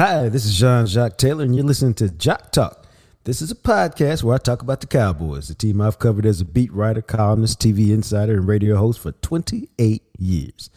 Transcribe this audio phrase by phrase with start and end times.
[0.00, 2.86] Hi, this is Jean Jacques Taylor, and you're listening to Jock Talk.
[3.24, 6.40] This is a podcast where I talk about the Cowboys, the team I've covered as
[6.40, 10.70] a beat writer, columnist, TV insider, and radio host for 28 years.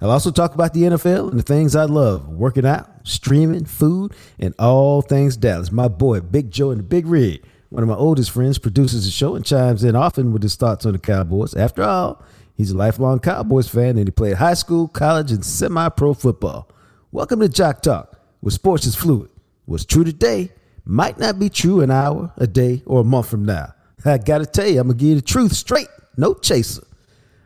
[0.00, 4.14] I'll also talk about the NFL and the things I love working out, streaming, food,
[4.38, 5.70] and all things Dallas.
[5.70, 9.10] My boy, Big Joe and the Big Rig, one of my oldest friends, produces the
[9.10, 11.52] show and chimes in often with his thoughts on the Cowboys.
[11.52, 12.24] After all,
[12.54, 16.66] he's a lifelong Cowboys fan and he played high school, college, and semi pro football.
[17.12, 19.30] Welcome to Jock Talk, where sports is fluid.
[19.66, 20.50] What's true today
[20.84, 23.74] might not be true an hour, a day, or a month from now.
[24.04, 26.86] I gotta tell you, I'm gonna give you the truth straight, no chaser.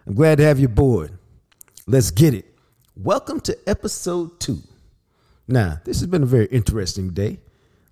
[0.06, 1.18] I'm glad to have you aboard.
[1.86, 2.46] Let's get it.
[2.96, 4.62] Welcome to episode two.
[5.48, 7.40] Now, this has been a very interesting day.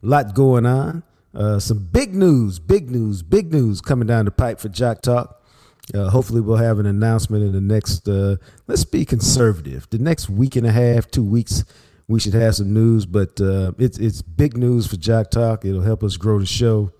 [0.02, 1.02] A lot going on.
[1.34, 5.42] Uh, some big news, big news, big news coming down the pipe for Jock Talk.
[5.92, 8.36] Uh, hopefully, we'll have an announcement in the next, uh,
[8.68, 11.64] let's be conservative, the next week and a half, two weeks.
[12.12, 15.64] We should have some news, but uh, it's it's big news for Jock Talk.
[15.64, 16.92] It'll help us grow the show,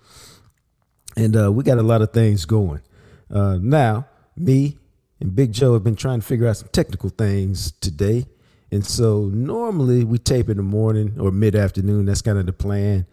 [1.15, 2.81] and uh, we got a lot of things going.
[3.29, 4.79] Uh, now, me
[5.19, 8.25] and Big Joe have been trying to figure out some technical things today.
[8.71, 12.05] And so normally we tape in the morning or mid afternoon.
[12.05, 13.05] That's kind of the plan.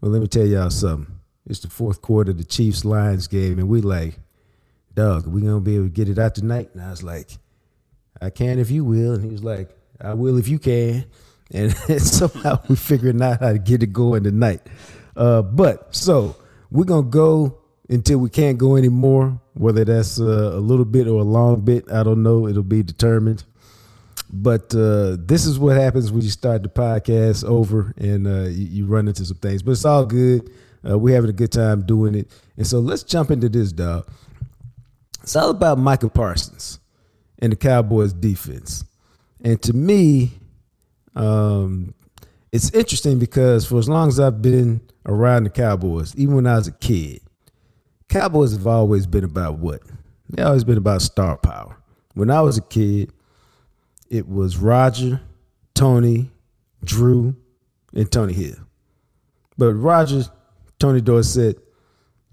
[0.00, 1.20] Well, let me tell y'all something.
[1.46, 4.18] It's the fourth quarter of the Chiefs Lions game, and we like,
[4.92, 6.70] dog, we gonna be able to get it out tonight?
[6.74, 7.30] And I was like,
[8.20, 9.12] I can if you will.
[9.12, 11.04] And he was like, I will if you can.
[11.52, 14.62] And somehow we're figuring out how to get it going tonight.
[15.16, 16.36] Uh, but so
[16.70, 19.40] we're gonna go until we can't go anymore.
[19.54, 22.48] Whether that's uh, a little bit or a long bit, I don't know.
[22.48, 23.44] It'll be determined.
[24.32, 28.66] But uh, this is what happens when you start the podcast over and uh, you,
[28.66, 29.62] you, run into some things.
[29.62, 30.50] But it's all good.
[30.88, 32.30] Uh, we're having a good time doing it.
[32.56, 34.08] And so let's jump into this, dog.
[35.22, 36.80] It's all about Micah Parsons
[37.38, 38.84] and the Cowboys defense.
[39.44, 40.32] And to me,
[41.14, 41.94] um,
[42.52, 46.56] it's interesting because for as long as I've been around the Cowboys, even when I
[46.56, 47.20] was a kid,
[48.08, 49.82] Cowboys have always been about what?
[50.30, 51.76] They always been about star power.
[52.14, 53.12] When I was a kid,
[54.08, 55.20] it was Roger,
[55.74, 56.30] Tony,
[56.84, 57.34] Drew,
[57.92, 58.56] and Tony Hill.
[59.58, 60.24] But Roger,
[60.78, 61.58] Tony Dorsett,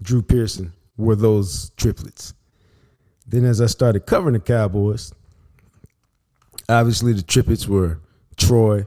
[0.00, 2.34] Drew Pearson were those triplets.
[3.26, 5.12] Then as I started covering the Cowboys,
[6.68, 8.00] obviously the triplets were
[8.36, 8.86] Troy,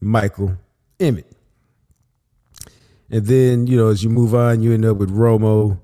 [0.00, 0.56] Michael,
[0.98, 1.24] Emmitt.
[3.10, 5.80] And then, you know, as you move on, you end up with Romo,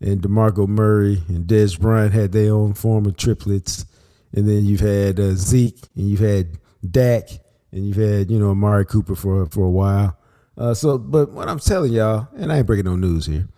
[0.00, 3.86] and DeMarco Murray and Dez Bryant had their own form of triplets.
[4.32, 6.58] And then you've had uh, Zeke and you've had
[6.88, 7.28] Dak
[7.72, 10.18] and you've had, you know, Amari Cooper for, for a while.
[10.58, 13.48] Uh, so, but what I'm telling y'all, and I ain't breaking no news here,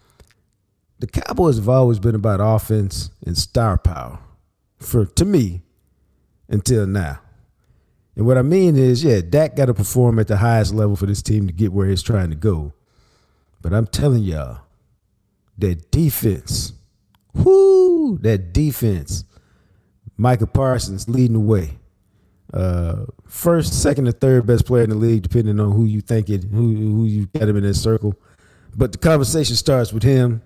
[0.98, 4.18] the Cowboys have always been about offense and star power
[4.78, 5.62] for, to me,
[6.48, 7.20] until now.
[8.18, 11.06] And what I mean is, yeah, Dak got to perform at the highest level for
[11.06, 12.72] this team to get where he's trying to go.
[13.62, 14.62] But I'm telling y'all,
[15.58, 16.72] that defense,
[17.32, 19.22] whoo, that defense.
[20.16, 21.78] Micah Parsons leading the way.
[22.52, 26.28] Uh, first, second, or third best player in the league, depending on who you think
[26.28, 28.16] it, who who you got him in that circle.
[28.74, 30.42] But the conversation starts with him,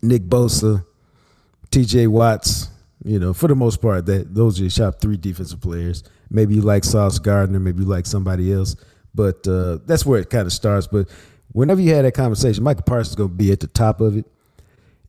[0.00, 0.86] Nick Bosa,
[1.70, 2.06] T.J.
[2.06, 2.68] Watts.
[3.04, 6.02] You know, for the most part, that those are your top three defensive players.
[6.30, 8.76] Maybe you like Sauce Gardner, maybe you like somebody else,
[9.14, 10.86] but uh, that's where it kind of starts.
[10.86, 11.08] But
[11.52, 14.16] whenever you had that conversation, Micah Parsons is going to be at the top of
[14.16, 14.26] it.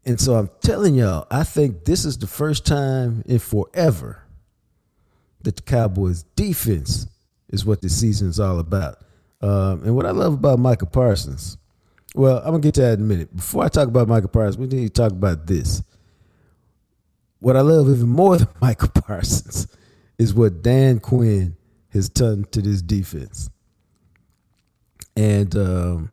[0.06, 4.24] And so I'm telling y'all, I think this is the first time in forever
[5.42, 7.08] that the Cowboys' defense
[7.50, 8.98] is what the season is all about.
[9.42, 11.58] Um, and what I love about Micah Parsons,
[12.16, 13.36] well, I'm gonna get to that in a minute.
[13.36, 15.84] Before I talk about Micah Parsons, we need to talk about this.
[17.40, 19.68] What I love even more than Micah Parsons
[20.18, 21.56] is what Dan Quinn
[21.90, 23.50] has done to this defense.
[25.16, 26.12] And um,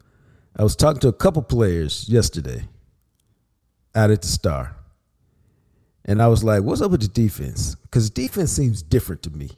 [0.57, 2.69] I was talking to a couple players yesterday
[3.95, 4.77] out at the Star.
[6.05, 7.75] And I was like, what's up with the defense?
[7.75, 9.51] Because defense seems different to me.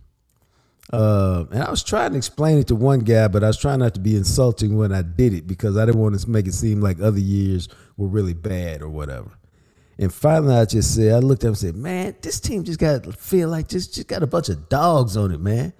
[0.90, 3.80] Uh, and I was trying to explain it to one guy, but I was trying
[3.80, 6.54] not to be insulting when I did it because I didn't want to make it
[6.54, 9.30] seem like other years were really bad or whatever.
[9.98, 12.78] And finally, I just said, I looked at him and said, man, this team just
[12.78, 15.72] got to feel like just, just got a bunch of dogs on it, man.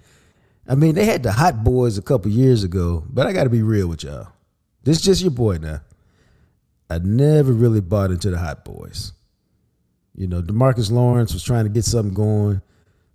[0.67, 3.49] I mean, they had the hot boys a couple years ago, but I got to
[3.49, 4.27] be real with y'all.
[4.83, 5.81] This is just your boy now.
[6.89, 9.13] I never really bought into the hot boys.
[10.15, 12.61] You know, Demarcus Lawrence was trying to get something going,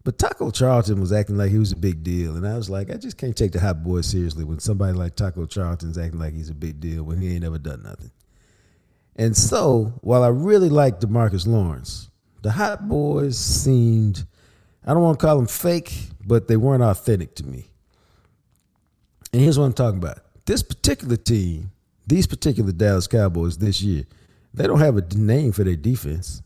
[0.04, 2.36] but Taco Charlton was acting like he was a big deal.
[2.36, 5.16] And I was like, I just can't take the hot boys seriously when somebody like
[5.16, 8.10] Taco Charlton's acting like he's a big deal when he ain't ever done nothing.
[9.16, 12.10] And so, while I really liked Demarcus Lawrence,
[12.42, 14.24] the hot boys seemed,
[14.84, 17.70] I don't want to call them fake, but they weren't authentic to me.
[19.32, 20.18] And here's what I'm talking about.
[20.46, 21.70] This particular team,
[22.06, 24.04] these particular Dallas Cowboys this year,
[24.52, 26.42] they don't have a name for their defense.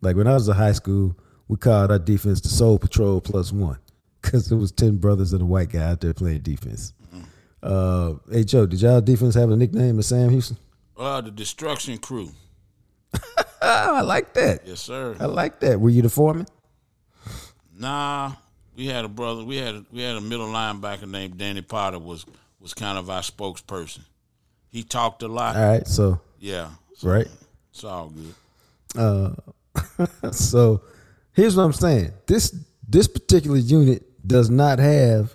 [0.00, 1.16] Like when I was in high school,
[1.48, 3.78] we called our defense the Soul Patrol Plus One
[4.22, 6.92] because it was 10 brothers and a white guy out there playing defense.
[7.62, 10.58] Uh, hey, Joe, did y'all defense have a nickname of Sam Houston?
[10.98, 12.30] Uh, the Destruction Crew.
[13.62, 14.66] I like that.
[14.66, 15.16] Yes, sir.
[15.20, 15.80] I like that.
[15.80, 16.46] Were you the foreman?
[17.78, 18.32] Nah,
[18.76, 19.44] we had a brother.
[19.44, 21.98] We had a, we had a middle linebacker named Danny Potter.
[21.98, 22.26] Was
[22.60, 24.00] was kind of our spokesperson.
[24.70, 25.56] He talked a lot.
[25.56, 27.28] All right, so Yeah, so right.
[27.70, 28.34] it's all good.
[29.00, 30.82] Uh, so
[31.32, 32.12] here's what I'm saying.
[32.26, 32.54] This
[32.88, 35.34] this particular unit does not have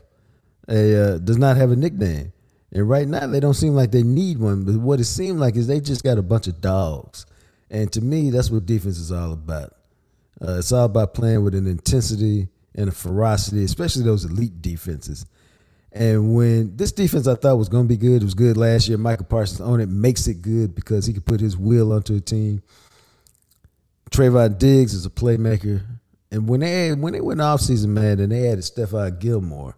[0.68, 2.32] a uh, does not have a nickname,
[2.74, 4.66] and right now they don't seem like they need one.
[4.66, 7.25] But what it seemed like is they just got a bunch of dogs,
[7.70, 9.75] and to me, that's what defense is all about.
[10.42, 15.25] Uh, it's all about playing with an intensity and a ferocity, especially those elite defenses.
[15.92, 18.88] And when this defense I thought was going to be good, it was good last
[18.88, 18.98] year.
[18.98, 22.20] Micah Parsons on it makes it good because he could put his will onto a
[22.20, 22.64] team.
[24.10, 25.84] Trevon Diggs is a playmaker.
[26.31, 29.78] And when they when they went off season, man, and they added Stephon Gilmore,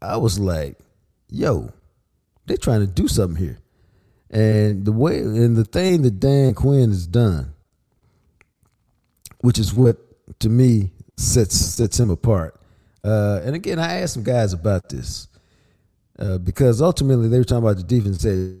[0.00, 0.78] I was like,
[1.28, 1.72] yo,
[2.48, 3.58] they're trying to do something here.
[4.30, 7.54] And the way and the thing that Dan Quinn has done,
[9.40, 9.96] which is what
[10.40, 12.60] to me sets sets him apart.
[13.02, 15.28] Uh, and again, I asked some guys about this
[16.18, 18.22] uh, because ultimately they were talking about the defense.
[18.24, 18.60] and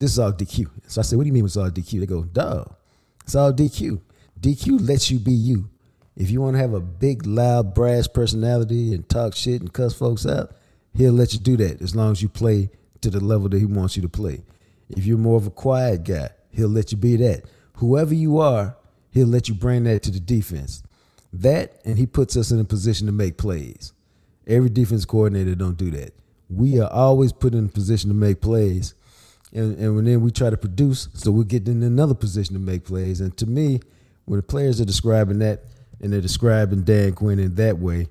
[0.00, 0.70] this is all DQ.
[0.86, 2.74] So I said, "What do you mean it's all DQ?" They go, "Dog,
[3.24, 4.00] it's all DQ.
[4.40, 5.68] DQ lets you be you.
[6.16, 9.94] If you want to have a big, loud, brass personality and talk shit and cuss
[9.94, 10.52] folks out,
[10.94, 12.70] he'll let you do that as long as you play
[13.02, 14.42] to the level that he wants you to play.
[14.88, 17.44] If you're more of a quiet guy, he'll let you be that.
[17.74, 18.76] Whoever you are,
[19.10, 20.82] he'll let you bring that to the defense.
[21.32, 23.92] That and he puts us in a position to make plays.
[24.46, 26.14] Every defense coordinator don't do that.
[26.48, 28.94] We are always put in a position to make plays.
[29.52, 32.84] And, and then we try to produce, so we're getting in another position to make
[32.84, 33.20] plays.
[33.20, 33.80] And to me,
[34.24, 35.64] when the players are describing that
[36.00, 38.08] and they're describing Dan Quinn in that way,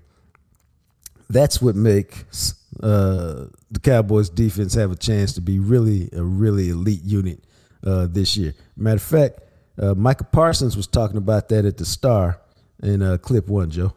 [1.29, 6.69] that's what makes uh, the Cowboys defense have a chance to be really a really
[6.69, 7.43] elite unit
[7.85, 8.53] uh, this year.
[8.75, 9.39] Matter of fact,
[9.79, 12.39] uh, Micah Parsons was talking about that at the Star
[12.81, 13.93] in uh, clip one, Joe.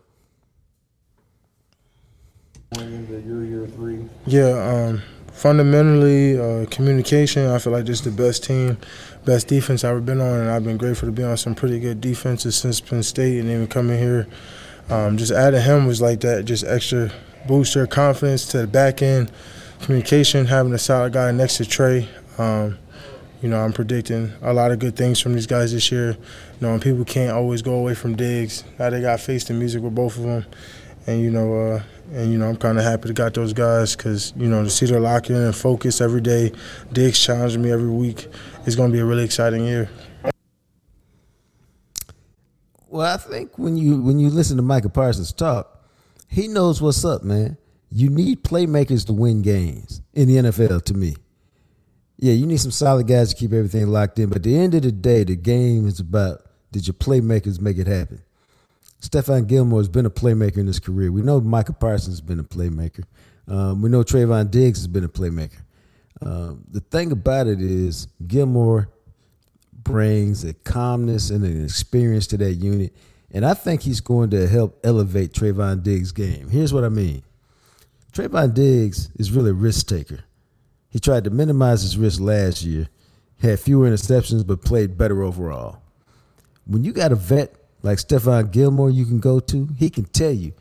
[4.26, 5.02] Yeah, um,
[5.32, 7.46] fundamentally, uh, communication.
[7.46, 8.78] I feel like this is the best team,
[9.24, 11.80] best defense I've ever been on, and I've been grateful to be on some pretty
[11.80, 14.26] good defenses since Penn State, and even coming here.
[14.88, 17.12] Um, just adding him was like that, just extra
[17.50, 19.28] booster confidence to the back end,
[19.82, 22.08] communication, having a solid guy next to Trey.
[22.38, 22.78] Um,
[23.42, 26.10] you know, I'm predicting a lot of good things from these guys this year.
[26.12, 26.16] You
[26.60, 28.62] know, and people can't always go away from Diggs.
[28.78, 30.46] Now they got faced in music with both of them,
[31.08, 31.82] and you know, uh,
[32.12, 34.70] and you know, I'm kind of happy to got those guys because you know to
[34.70, 36.52] see their lock in and focus every day.
[36.92, 38.28] Diggs challenging me every week.
[38.64, 39.90] It's going to be a really exciting year.
[42.86, 45.79] Well, I think when you when you listen to Micah Parsons talk,
[46.30, 47.58] he knows what's up, man.
[47.90, 50.84] You need playmakers to win games in the NFL.
[50.84, 51.16] To me,
[52.18, 54.28] yeah, you need some solid guys to keep everything locked in.
[54.28, 57.78] But at the end of the day, the game is about did your playmakers make
[57.78, 58.22] it happen?
[59.02, 61.10] Stephon Gilmore has been a playmaker in his career.
[61.10, 63.04] We know Micah Parsons has been a playmaker.
[63.48, 65.62] Um, we know Trevon Diggs has been a playmaker.
[66.22, 68.88] Um, the thing about it is Gilmore
[69.82, 72.94] brings a calmness and an experience to that unit.
[73.32, 76.48] And I think he's going to help elevate Trevon Diggs' game.
[76.48, 77.22] Here's what I mean.
[78.12, 80.24] Trevon Diggs is really a risk taker.
[80.88, 82.88] He tried to minimize his risk last year,
[83.40, 85.80] had fewer interceptions, but played better overall.
[86.66, 90.32] When you got a vet like Stephon Gilmore you can go to, he can tell
[90.32, 90.52] you,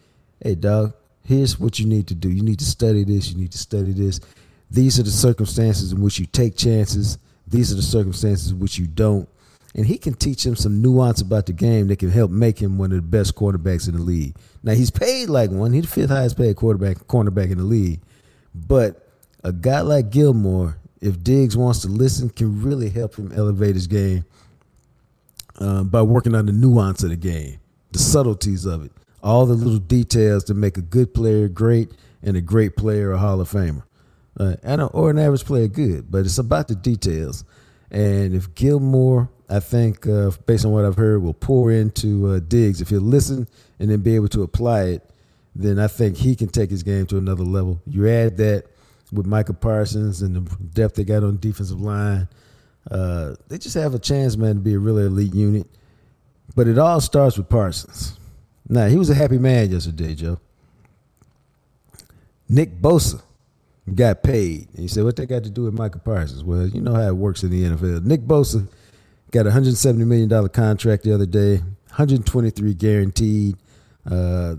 [0.41, 2.29] hey, dog, here's what you need to do.
[2.29, 3.31] You need to study this.
[3.31, 4.19] You need to study this.
[4.69, 7.17] These are the circumstances in which you take chances.
[7.47, 9.27] These are the circumstances in which you don't.
[9.75, 12.77] And he can teach him some nuance about the game that can help make him
[12.77, 14.35] one of the best quarterbacks in the league.
[14.63, 15.73] Now he's paid like one.
[15.73, 18.01] He's the fifth highest paid quarterback cornerback in the league.
[18.53, 19.07] But
[19.43, 23.87] a guy like Gilmore, if Diggs wants to listen, can really help him elevate his
[23.87, 24.25] game
[25.59, 27.59] uh, by working on the nuance of the game,
[27.91, 31.91] the subtleties of it, all the little details to make a good player great
[32.23, 33.83] and a great player a Hall of Famer.
[34.39, 37.43] Uh, and a, or an average player good, but it's about the details.
[37.91, 42.39] And if Gilmore, I think, uh, based on what I've heard, will pour into uh,
[42.39, 43.47] Diggs, if he'll listen
[43.79, 45.09] and then be able to apply it,
[45.55, 47.81] then I think he can take his game to another level.
[47.87, 48.65] You add that
[49.11, 52.27] with Micah Parsons and the depth they got on defensive line,
[52.91, 55.67] uh, they just have a chance, man, to be a really elite unit.
[56.55, 58.17] But it all starts with Parsons.
[58.67, 60.39] Now, he was a happy man yesterday, Joe.
[62.47, 63.21] Nick Bosa
[63.93, 64.67] got paid.
[64.73, 66.43] And you said, what they got to do with Michael Parsons?
[66.43, 68.03] Well, you know how it works in the NFL.
[68.03, 68.67] Nick Bosa
[69.31, 73.55] got a $170 million contract the other day, 123 guaranteed.
[74.09, 74.55] Uh,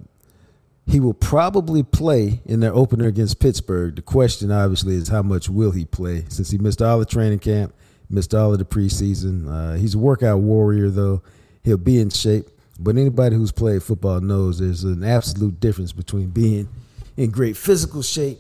[0.87, 3.97] he will probably play in their opener against Pittsburgh.
[3.97, 7.39] The question, obviously, is how much will he play since he missed all the training
[7.39, 7.75] camp,
[8.09, 9.49] missed all of the preseason.
[9.49, 11.23] Uh, he's a workout warrior, though.
[11.63, 12.49] He'll be in shape.
[12.79, 16.69] But anybody who's played football knows there's an absolute difference between being
[17.17, 18.39] in great physical shape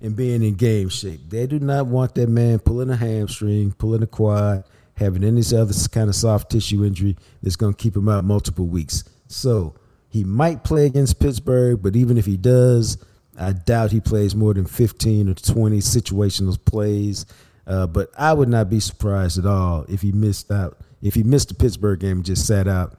[0.00, 1.20] and being in game shape.
[1.28, 4.64] They do not want that man pulling a hamstring, pulling a quad,
[4.96, 8.66] having any other kind of soft tissue injury that's going to keep him out multiple
[8.66, 9.04] weeks.
[9.28, 9.74] So
[10.08, 12.98] he might play against Pittsburgh, but even if he does,
[13.38, 17.26] I doubt he plays more than 15 or 20 situational plays.
[17.66, 20.78] Uh, but I would not be surprised at all if he missed out.
[21.02, 22.96] If he missed the Pittsburgh game and just sat out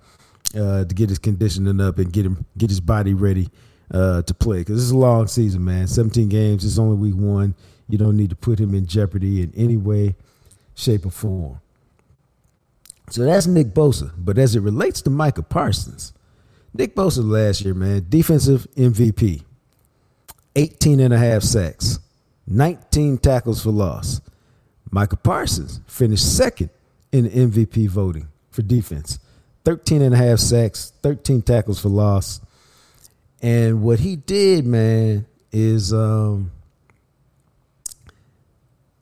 [0.55, 3.49] uh, to get his conditioning up and get him get his body ready
[3.91, 5.87] uh, to play because this is a long season, man.
[5.87, 6.65] 17 games.
[6.65, 7.55] It's only week one.
[7.89, 10.15] You don't need to put him in jeopardy in any way,
[10.75, 11.59] shape, or form.
[13.09, 14.11] So that's Nick Bosa.
[14.17, 16.13] But as it relates to Micah Parsons,
[16.73, 19.43] Nick Bosa last year, man, defensive MVP,
[20.55, 21.99] 18 and a half sacks,
[22.47, 24.21] 19 tackles for loss.
[24.91, 26.69] Micah Parsons finished second
[27.11, 29.19] in the MVP voting for defense.
[29.65, 32.41] 13 and a half sacks, 13 tackles for loss.
[33.41, 36.51] And what he did, man, is um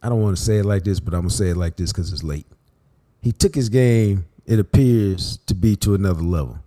[0.02, 1.92] I don't want to say it like this, but I'm gonna say it like this
[1.92, 2.46] because it's late.
[3.26, 6.60] He took his game, it appears to be to another level.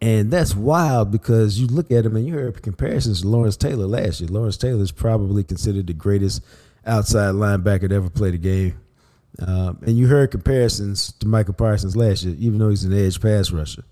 [0.00, 3.84] And that's wild because you look at him and you heard comparisons to Lawrence Taylor
[3.84, 4.30] last year.
[4.30, 6.42] Lawrence Taylor is probably considered the greatest
[6.86, 8.80] outside linebacker to ever play the game.
[9.40, 13.20] Um, and you heard comparisons to Micah Parsons last year, even though he's an edge
[13.20, 13.84] pass rusher.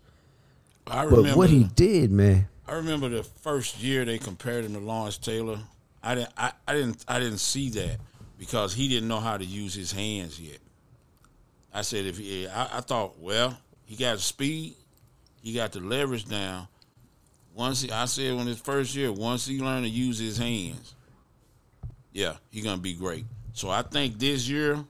[0.87, 4.73] I remember, But what he did, man, I remember the first year they compared him
[4.73, 5.59] to Lawrence Taylor.
[6.03, 6.33] I didn't.
[6.39, 7.05] I, I didn't.
[7.07, 7.99] I didn't see that
[8.39, 10.57] because he didn't know how to use his hands yet.
[11.73, 14.75] I said if he, I, I thought, well, he got speed,
[15.43, 16.67] he got the leverage down.
[17.55, 20.95] Once he, I said when his first year, once he learned to use his hands,
[22.13, 23.25] yeah, he gonna be great.
[23.53, 24.85] So I think this year,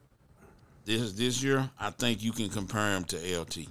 [0.85, 3.69] this this year, I think you can compare him to LT.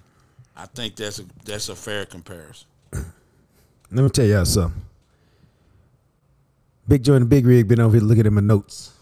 [0.55, 2.67] I think that's a that's a fair comparison.
[2.93, 3.03] let
[3.91, 4.81] me tell y'all something.
[6.87, 8.93] Big Joe and Big Rig been over here looking at my notes.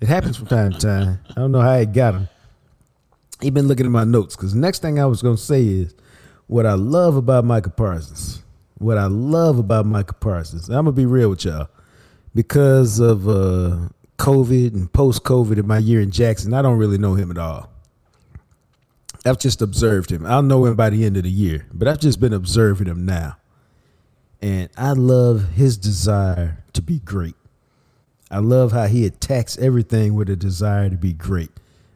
[0.00, 1.20] It happens from time to time.
[1.30, 2.28] I don't know how he got them.
[3.42, 5.94] He been looking at my notes because next thing I was gonna say is
[6.46, 8.42] what I love about Micah Parsons.
[8.78, 10.68] What I love about Micah Parsons.
[10.68, 11.68] I'm gonna be real with y'all
[12.34, 16.54] because of uh, COVID and post COVID in my year in Jackson.
[16.54, 17.70] I don't really know him at all.
[19.24, 20.26] I've just observed him.
[20.26, 23.04] I'll know him by the end of the year, but I've just been observing him
[23.04, 23.36] now.
[24.40, 27.36] And I love his desire to be great.
[28.30, 31.50] I love how he attacks everything with a desire to be great.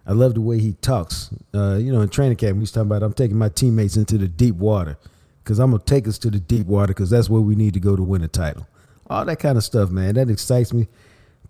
[0.06, 1.30] I love the way he talks.
[1.52, 4.28] Uh, you know, in training camp, he's talking about I'm taking my teammates into the
[4.28, 4.96] deep water
[5.42, 7.80] because I'm gonna take us to the deep water because that's where we need to
[7.80, 8.66] go to win a title.
[9.08, 10.14] All that kind of stuff, man.
[10.14, 10.88] That excites me.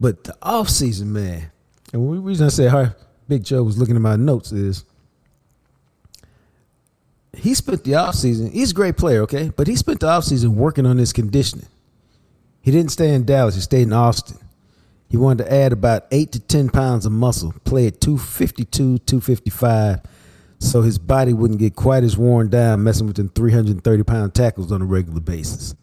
[0.00, 1.50] But the off season, man,
[1.92, 2.94] and the reason I say how
[3.28, 4.84] Big Joe was looking at my notes is
[7.36, 9.50] he spent the offseason, he's a great player, okay?
[9.54, 11.66] But he spent the offseason working on his conditioning.
[12.60, 14.38] He didn't stay in Dallas, he stayed in Austin.
[15.08, 20.00] He wanted to add about eight to 10 pounds of muscle, play at 252, 255,
[20.58, 24.72] so his body wouldn't get quite as worn down messing with them 330 pound tackles
[24.72, 25.74] on a regular basis.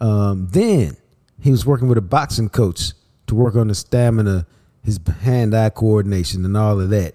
[0.00, 0.96] Um, then
[1.40, 2.92] he was working with a boxing coach
[3.26, 4.46] to work on his stamina,
[4.82, 7.14] his hand eye coordination, and all of that.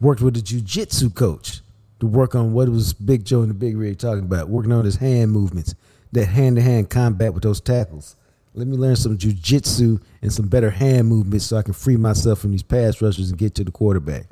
[0.00, 1.60] Worked with a jiu-jitsu coach
[2.00, 4.84] to work on what was Big Joe and the Big Rig talking about, working on
[4.84, 5.74] his hand movements,
[6.12, 8.16] that hand to hand combat with those tackles.
[8.54, 12.38] Let me learn some jujitsu and some better hand movements so I can free myself
[12.38, 14.26] from these pass rushers and get to the quarterback.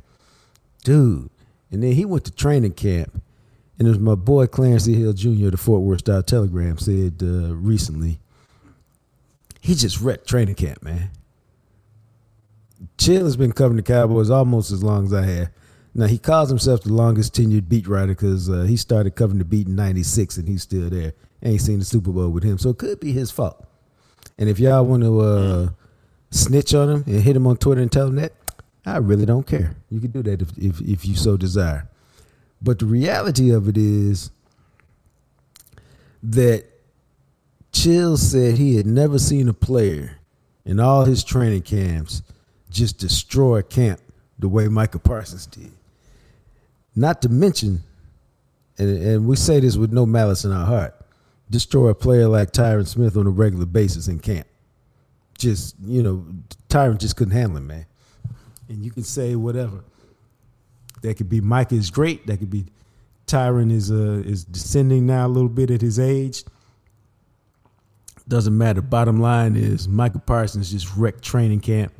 [0.84, 1.28] Dude.
[1.72, 3.20] And then he went to training camp.
[3.78, 4.94] And it was my boy Clarence E.
[4.94, 8.20] Hill Jr., the Fort Worth Star Telegram, said uh, recently,
[9.60, 11.10] he just wrecked training camp, man.
[12.98, 15.50] Chill has been covering the Cowboys almost as long as I have.
[15.94, 19.44] Now he calls himself the longest tenured beat writer because uh, he started covering the
[19.44, 21.12] beat in '96 and he's still there.
[21.42, 23.66] Ain't seen the Super Bowl with him, so it could be his fault.
[24.42, 25.68] And if y'all want to uh,
[26.32, 28.32] snitch on him and hit him on Twitter and tell him that,
[28.84, 29.76] I really don't care.
[29.88, 31.88] You can do that if if, if you so desire.
[32.60, 34.32] But the reality of it is
[36.24, 36.64] that
[37.70, 40.18] Chill said he had never seen a player
[40.64, 42.24] in all his training camps
[42.68, 44.00] just destroy camp
[44.40, 45.70] the way Micah Parsons did.
[46.96, 47.84] Not to mention,
[48.76, 50.96] and, and we say this with no malice in our heart,
[51.52, 54.46] destroy a player like Tyron Smith on a regular basis in camp.
[55.38, 56.26] just you know
[56.68, 57.86] Tyron just couldn't handle him, man.
[58.68, 59.84] And you can say whatever.
[61.02, 62.26] That could be Mike is great.
[62.26, 62.64] That could be
[63.26, 66.44] Tyron is uh is descending now a little bit at his age.
[68.26, 68.80] Doesn't matter.
[68.80, 71.92] Bottom line is Micah Parsons just wrecked training camp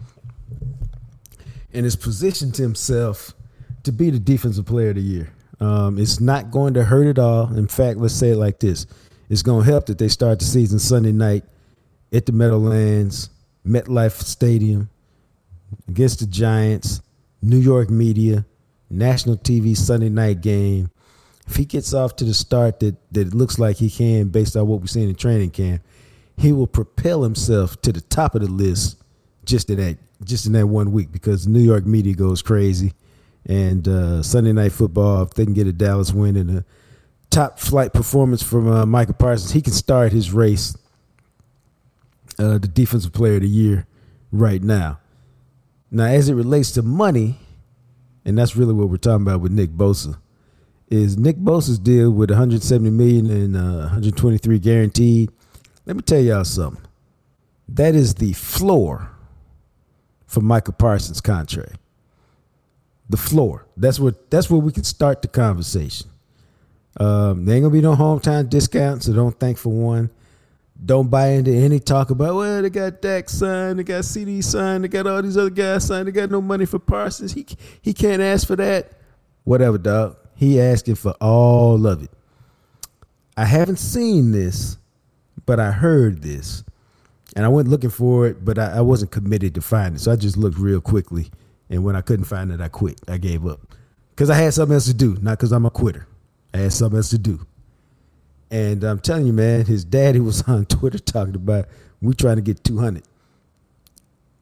[1.74, 3.34] and has positioned himself
[3.82, 5.32] to be the defensive player of the year.
[5.60, 7.54] Um, it's not going to hurt at all.
[7.54, 8.86] In fact, let's say it like this:
[9.32, 11.44] It's going to help that they start the season Sunday night
[12.12, 13.30] at the Meadowlands,
[13.66, 14.90] MetLife Stadium,
[15.88, 17.00] against the Giants,
[17.40, 18.44] New York media,
[18.90, 20.90] national TV Sunday night game.
[21.46, 24.54] If he gets off to the start that, that it looks like he can, based
[24.54, 25.80] on what we've seen in training camp,
[26.36, 29.02] he will propel himself to the top of the list
[29.46, 32.92] just in that just in that one week because New York media goes crazy.
[33.46, 36.64] And uh, Sunday night football, if they can get a Dallas win and a
[37.32, 40.76] top flight performance from uh, Micah Parsons, he can start his race,
[42.38, 43.86] uh, the defensive player of the year,
[44.30, 45.00] right now.
[45.90, 47.38] Now, as it relates to money,
[48.24, 50.18] and that's really what we're talking about with Nick Bosa,
[50.88, 55.30] is Nick Bosa's deal with 170 million and uh, 123 guaranteed.
[55.86, 56.84] Let me tell y'all something.
[57.66, 59.10] That is the floor
[60.26, 61.76] for Micah Parsons' contract.
[63.08, 63.66] The floor.
[63.76, 64.30] That's what.
[64.30, 66.11] That's where we can start the conversation.
[66.98, 70.10] Um, there ain't gonna be no hometown discount, so don't think for one.
[70.84, 74.84] Don't buy into any talk about well they got Dak signed, they got CD signed,
[74.84, 77.32] they got all these other guys signed, they got no money for Parsons.
[77.32, 77.46] He
[77.80, 78.92] he can't ask for that.
[79.44, 80.16] Whatever, dog.
[80.34, 82.10] He asking for all of it.
[83.36, 84.76] I haven't seen this,
[85.46, 86.64] but I heard this
[87.34, 90.00] and I went looking for it, but I, I wasn't committed to find it.
[90.00, 91.30] So I just looked real quickly,
[91.70, 93.00] and when I couldn't find it, I quit.
[93.08, 93.60] I gave up
[94.10, 96.06] because I had something else to do, not because I'm a quitter.
[96.54, 97.46] I had something else to do.
[98.50, 101.66] And I'm telling you, man, his daddy was on Twitter talking about
[102.00, 103.02] we trying to get 200.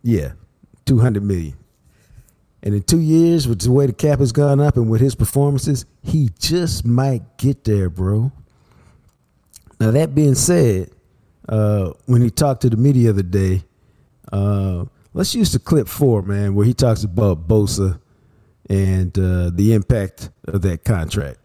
[0.03, 0.33] Yeah,
[0.87, 1.55] 200 million.
[2.63, 5.15] And in two years, with the way the cap has gone up and with his
[5.15, 8.33] performances, he just might get there, bro.
[9.79, 10.91] Now, that being said,
[11.51, 13.65] uh, when he talked to the media the other day.
[14.33, 18.01] Uh, let's use the clip four, man, where he talks about Bosa
[18.69, 21.39] and uh, the impact of that contract.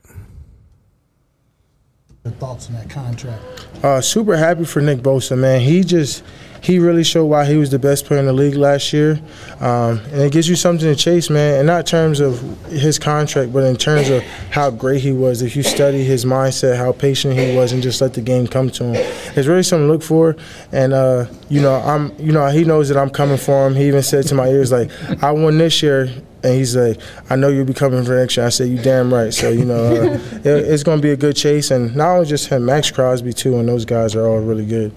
[2.26, 3.40] Your thoughts on that contract?
[3.84, 5.62] Uh, super happy for Nick Bosa, man.
[5.62, 6.24] He just
[6.60, 9.22] he really showed why he was the best player in the league last year,
[9.60, 11.60] um, and it gives you something to chase, man.
[11.60, 15.44] And not in terms of his contract, but in terms of how great he was.
[15.44, 18.72] If you study his mindset, how patient he was, and just let the game come
[18.72, 18.96] to him,
[19.36, 20.36] it's really something to look for.
[20.72, 23.76] And uh, you know, I'm you know he knows that I'm coming for him.
[23.76, 24.90] He even said to my ears like,
[25.22, 26.10] "I won this year."
[26.46, 28.46] And he's like, I know you'll be coming for next year.
[28.46, 29.34] I said, You damn right.
[29.34, 31.72] So, you know, uh, it, it's going to be a good chase.
[31.72, 34.96] And not only just him, Maxx Crosby, too, and those guys are all really good.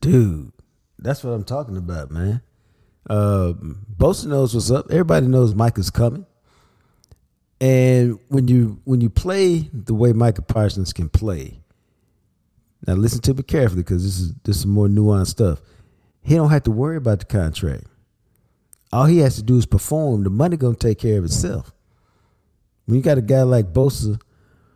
[0.00, 0.50] Dude,
[0.98, 2.42] that's what I'm talking about, man.
[3.08, 3.52] Uh,
[3.96, 4.90] Bosa knows what's up.
[4.90, 6.26] Everybody knows Mike is coming.
[7.60, 11.60] And when you when you play the way Micah Parsons can play,
[12.88, 15.60] now listen to me carefully because this is this is more nuanced stuff.
[16.22, 17.84] He don't have to worry about the contract.
[18.92, 20.24] All he has to do is perform.
[20.24, 21.72] The money gonna take care of itself.
[22.84, 24.20] When you got a guy like Bosa,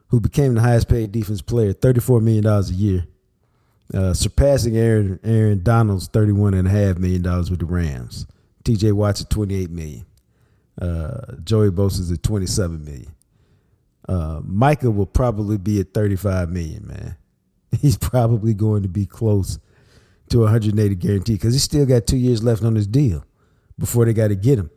[0.08, 3.06] who became the highest paid defense player, thirty four million dollars a year,
[3.92, 8.26] uh, surpassing Aaron Aaron Donald's thirty one and a half million dollars with the Rams.
[8.64, 8.92] T.J.
[8.92, 10.06] Watt's at twenty eight million.
[10.80, 13.14] Uh, Joey Bosa's at twenty seven million.
[14.08, 16.86] Uh, Micah will probably be at thirty five million.
[16.86, 17.16] Man,
[17.80, 19.58] he's probably going to be close
[20.28, 23.24] to 180 guarantee because he still got two years left on his deal
[23.78, 24.70] before they got to get him.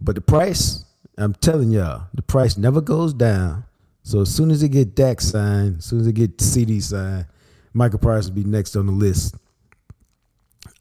[0.00, 0.84] But the price,
[1.16, 3.64] I'm telling y'all, the price never goes down.
[4.02, 7.26] So as soon as they get Dak signed, as soon as they get CD signed,
[7.72, 9.34] Micah Parsons will be next on the list.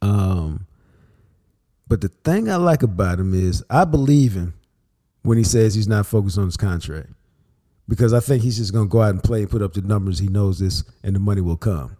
[0.01, 0.65] Um,
[1.87, 4.53] but the thing I like about him is I believe him
[5.23, 7.09] when he says he's not focused on his contract
[7.87, 9.81] because I think he's just going to go out and play and put up the
[9.81, 10.19] numbers.
[10.19, 11.95] He knows this, and the money will come.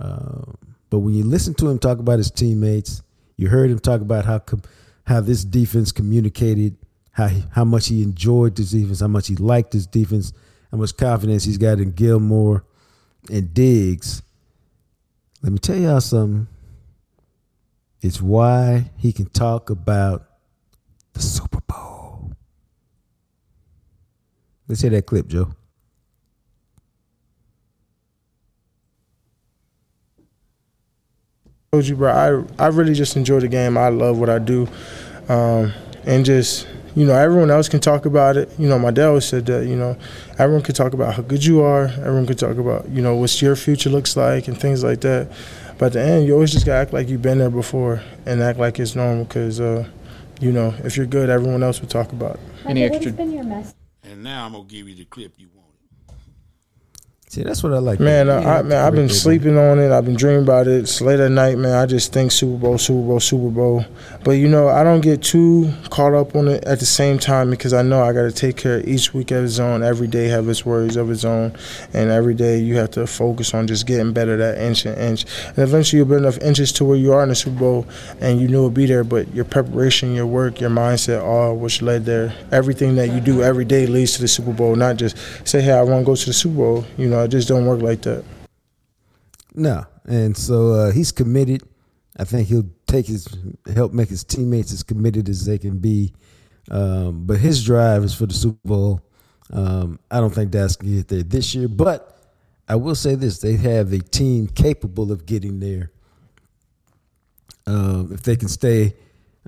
[0.00, 0.56] Um,
[0.90, 3.02] but when you listen to him talk about his teammates,
[3.36, 4.42] you heard him talk about how
[5.06, 6.76] how this defense communicated,
[7.12, 10.32] how he, how much he enjoyed this defense, how much he liked this defense,
[10.70, 12.64] how much confidence he's got in Gilmore
[13.30, 14.22] and Diggs.
[15.42, 16.46] Let me tell y'all something.
[18.00, 20.24] It's why he can talk about
[21.12, 22.32] the Super Bowl.
[24.66, 25.54] Let's hear that clip, Joe.
[31.72, 32.12] Told you, bro.
[32.58, 33.78] I I really just enjoy the game.
[33.78, 34.68] I love what I do,
[35.30, 35.72] um,
[36.04, 38.50] and just You know, everyone else can talk about it.
[38.58, 39.66] You know, my dad always said that.
[39.66, 39.96] You know,
[40.38, 41.84] everyone can talk about how good you are.
[41.84, 45.32] Everyone can talk about you know what your future looks like and things like that.
[45.78, 48.42] But at the end, you always just gotta act like you've been there before and
[48.42, 49.24] act like it's normal.
[49.24, 49.88] Because uh,
[50.42, 52.40] you know, if you're good, everyone else will talk about it.
[52.66, 53.76] Any extra- What has been your message?
[54.02, 55.61] And now I'm gonna give you the clip you wanted.
[57.32, 57.98] See, that's what I like.
[57.98, 59.90] Man, I, I, man, I've been sleeping on it.
[59.90, 60.82] I've been dreaming about it.
[60.82, 61.74] It's late at night, man.
[61.74, 63.86] I just think Super Bowl, Super Bowl, Super Bowl.
[64.22, 67.48] But you know, I don't get too caught up on it at the same time
[67.48, 69.82] because I know I got to take care of each week of its own.
[69.82, 71.56] Every day have its worries of its own,
[71.94, 75.24] and every day you have to focus on just getting better that inch and inch.
[75.48, 77.86] And eventually, you'll be enough inches to where you are in the Super Bowl,
[78.20, 79.04] and you knew it'll be there.
[79.04, 82.34] But your preparation, your work, your mindset, all which led there.
[82.50, 84.76] Everything that you do every day leads to the Super Bowl.
[84.76, 85.16] Not just
[85.48, 87.82] say, "Hey, I want to go to the Super Bowl." You know, just don't work
[87.82, 88.24] like that.
[89.54, 91.62] No, and so uh, he's committed.
[92.18, 93.28] I think he'll take his
[93.74, 96.12] help make his teammates as committed as they can be.
[96.70, 99.00] Um, but his drive is for the Super Bowl.
[99.52, 102.18] Um, I don't think that's gonna get there this year, but
[102.68, 105.90] I will say this: they have a team capable of getting there
[107.66, 108.94] um, if they can stay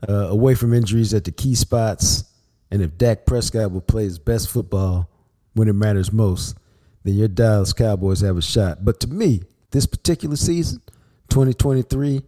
[0.08, 2.24] uh, away from injuries at the key spots,
[2.70, 5.08] and if Dak Prescott will play his best football
[5.54, 6.56] when it matters most,
[7.04, 8.84] then your Dallas Cowboys have a shot.
[8.84, 10.82] But to me, this particular season,
[11.28, 12.22] 2023,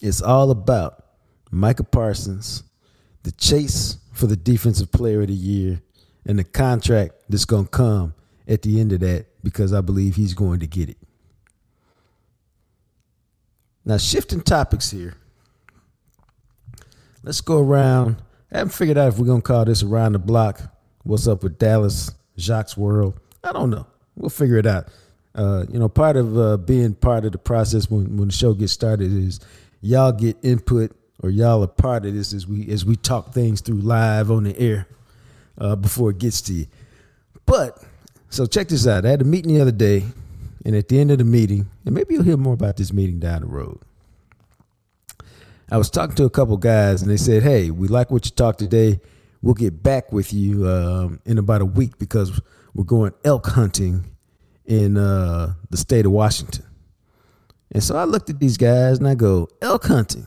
[0.00, 1.04] is all about
[1.50, 2.62] Micah Parsons,
[3.24, 5.82] the chase for the Defensive Player of the Year,
[6.24, 8.14] and the contract that's going to come
[8.46, 10.98] at the end of that because I believe he's going to get it.
[13.84, 15.14] Now, shifting topics here.
[17.24, 18.22] Let's go around.
[18.52, 20.60] I haven't figured out if we're going to call this around the block.
[21.02, 23.18] What's up with Dallas, Jacques World?
[23.42, 23.86] I don't know.
[24.16, 24.88] We'll figure it out.
[25.34, 28.52] Uh, you know, part of uh, being part of the process when, when the show
[28.52, 29.40] gets started is
[29.80, 33.60] y'all get input or y'all are part of this as we as we talk things
[33.60, 34.86] through live on the air
[35.58, 36.66] uh, before it gets to you.
[37.46, 37.82] But
[38.28, 39.06] so check this out.
[39.06, 40.04] I had a meeting the other day,
[40.64, 43.18] and at the end of the meeting, and maybe you'll hear more about this meeting
[43.18, 43.80] down the road.
[45.70, 48.32] I was talking to a couple guys, and they said, "Hey, we like what you
[48.32, 49.00] talked today.
[49.40, 52.40] We'll get back with you um, in about a week because
[52.74, 54.04] we're going elk hunting
[54.64, 56.64] in uh, the state of Washington."
[57.70, 60.26] And so I looked at these guys and I go, "Elk hunting."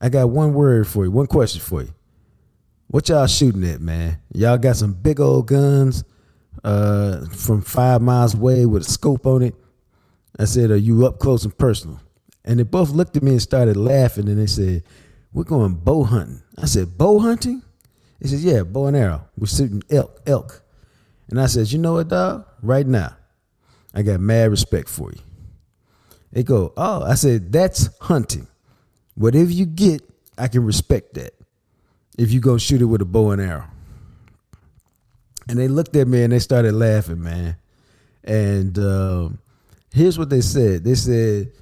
[0.00, 1.92] I got one word for you, one question for you.
[2.86, 4.18] What y'all shooting at, man?
[4.32, 6.04] Y'all got some big old guns
[6.64, 9.54] uh, from five miles away with a scope on it.
[10.38, 12.00] I said, Are you up close and personal?
[12.44, 14.84] And they both looked at me and started laughing and they said,
[15.32, 16.42] We're going bow hunting.
[16.56, 17.62] I said, Bow hunting?
[18.20, 19.28] They said, Yeah, bow and arrow.
[19.36, 20.62] We're shooting elk, elk.
[21.28, 22.46] And I said, You know what, dog?
[22.62, 23.16] Right now,
[23.94, 25.20] I got mad respect for you.
[26.32, 28.46] They go, Oh, I said, That's hunting.
[29.14, 30.02] Whatever you get,
[30.36, 31.34] I can respect that.
[32.16, 33.68] If you go shoot it with a bow and arrow.
[35.48, 37.56] And they looked at me and they started laughing, man.
[38.22, 39.38] And um,
[39.92, 40.84] here's what they said.
[40.84, 41.52] They said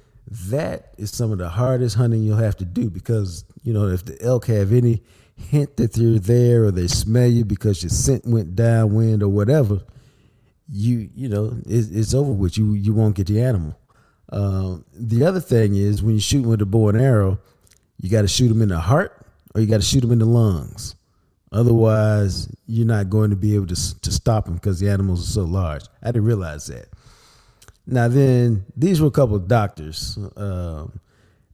[0.49, 4.03] that is some of the hardest hunting you'll have to do because you know if
[4.03, 5.01] the elk have any
[5.37, 9.81] hint that you're there or they smell you because your scent went downwind or whatever,
[10.69, 12.57] you you know it, it's over with.
[12.57, 13.79] You you won't get the animal.
[14.29, 17.39] Um, the other thing is when you're shooting with a bow and arrow,
[17.97, 20.19] you got to shoot them in the heart or you got to shoot them in
[20.19, 20.95] the lungs.
[21.51, 25.31] Otherwise, you're not going to be able to to stop them because the animals are
[25.31, 25.83] so large.
[26.03, 26.89] I didn't realize that.
[27.85, 30.99] Now then, these were a couple of doctors, um,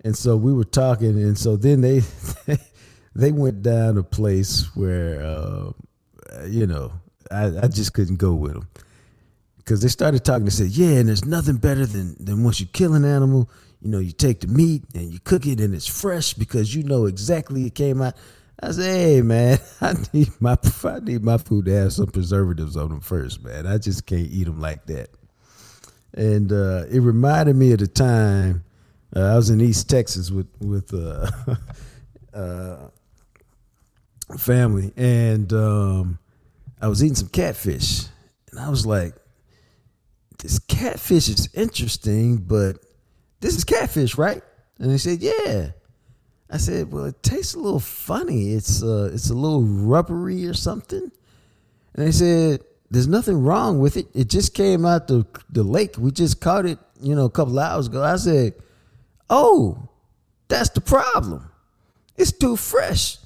[0.04, 2.02] and so we were talking, and so then they
[3.16, 5.72] they went down a place where uh,
[6.48, 6.92] you know
[7.32, 8.68] I, I just couldn't go with them
[9.58, 10.46] because they started talking.
[10.46, 13.50] They said, "Yeah, and there's nothing better than than once you kill an animal,
[13.82, 16.84] you know, you take the meat and you cook it, and it's fresh because you
[16.84, 18.16] know exactly it came out."
[18.60, 22.78] I said, "Hey, man, I need my I need my food to have some preservatives
[22.78, 23.66] on them first, man.
[23.66, 25.10] I just can't eat them like that."
[26.14, 28.64] And uh, it reminded me of the time
[29.16, 31.30] uh, I was in East Texas with with uh,
[32.34, 32.90] uh,
[34.38, 36.20] family, and um,
[36.82, 38.06] I was eating some catfish,
[38.52, 39.14] and I was like,
[40.40, 42.78] "This catfish is interesting, but
[43.40, 44.42] this is catfish, right?"
[44.80, 45.72] And they said, "Yeah."
[46.50, 48.54] I said, "Well, it tastes a little funny.
[48.54, 51.12] It's uh, it's a little rubbery or something."
[51.96, 54.08] And they said, "There's nothing wrong with it.
[54.14, 55.96] It just came out the the lake.
[55.98, 58.54] We just caught it, you know, a couple hours ago." I said,
[59.30, 59.90] "Oh,
[60.48, 61.50] that's the problem.
[62.16, 63.18] It's too fresh.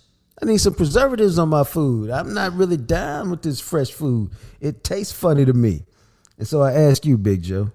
[0.42, 2.10] I need some preservatives on my food.
[2.12, 4.32] I'm not really down with this fresh food.
[4.60, 5.86] It tastes funny to me."
[6.38, 7.72] And so I ask you, Big Joe,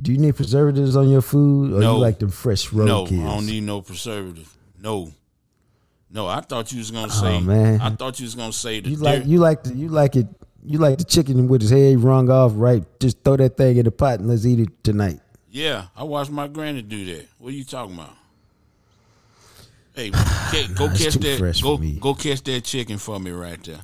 [0.00, 1.94] do you need preservatives on your food, or No.
[1.94, 3.20] you like them fresh road no, kids?
[3.22, 4.56] I don't need no preservative.
[4.80, 5.12] No,
[6.10, 7.36] No, I thought you was gonna oh, say.
[7.36, 7.80] Oh, man.
[7.80, 10.26] I thought you was gonna say the You like you like the, you like it
[10.64, 12.84] you like the chicken with his head wrung off, right?
[13.00, 15.20] Just throw that thing in the pot and let's eat it tonight.
[15.50, 17.26] Yeah, I watched my granny do that.
[17.38, 18.14] What are you talking about?
[19.94, 20.16] Hey, go
[20.92, 21.60] it's catch that.
[21.62, 23.80] Go go catch that chicken for me right there.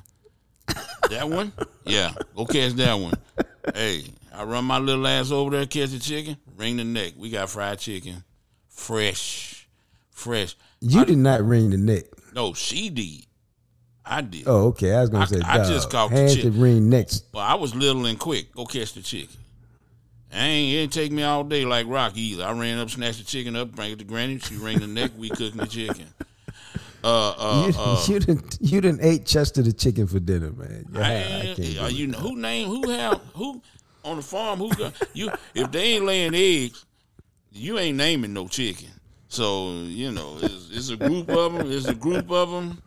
[1.09, 1.51] that one?
[1.85, 3.13] Yeah, go catch that one.
[3.73, 7.13] Hey, I run my little ass over there, catch the chicken, ring the neck.
[7.17, 8.23] We got fried chicken,
[8.67, 9.67] fresh,
[10.11, 10.55] fresh.
[10.81, 12.05] You did not ring the neck.
[12.33, 13.25] No, she did.
[14.05, 14.43] I did.
[14.47, 14.93] Oh, okay.
[14.93, 17.25] I was gonna I- say, I dog, just caught the hands chick- that ring next.
[17.31, 18.51] Well, I was little and quick.
[18.53, 19.35] Go catch the chicken.
[20.31, 22.45] I ain't, it didn't take me all day like Rocky either.
[22.45, 24.39] I ran up, snatched the chicken up, bring it to Granny.
[24.39, 25.11] She ring the neck.
[25.17, 26.05] We cooking the chicken.
[27.03, 30.85] Uh, uh, you, uh, you didn't you didn't ate Chester the chicken for dinner, man.
[30.91, 31.79] Yeah, I I, can't.
[31.79, 33.61] are you who name who have who
[34.03, 35.31] on the farm who got you?
[35.55, 36.85] If they ain't laying eggs,
[37.53, 38.89] you ain't naming no chicken.
[39.29, 41.71] So you know it's, it's a group of them.
[41.71, 42.81] It's a group of them.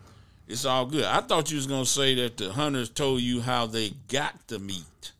[0.46, 1.04] It's all good.
[1.04, 4.58] I thought you was gonna say that the hunters told you how they got the
[4.58, 5.12] meat,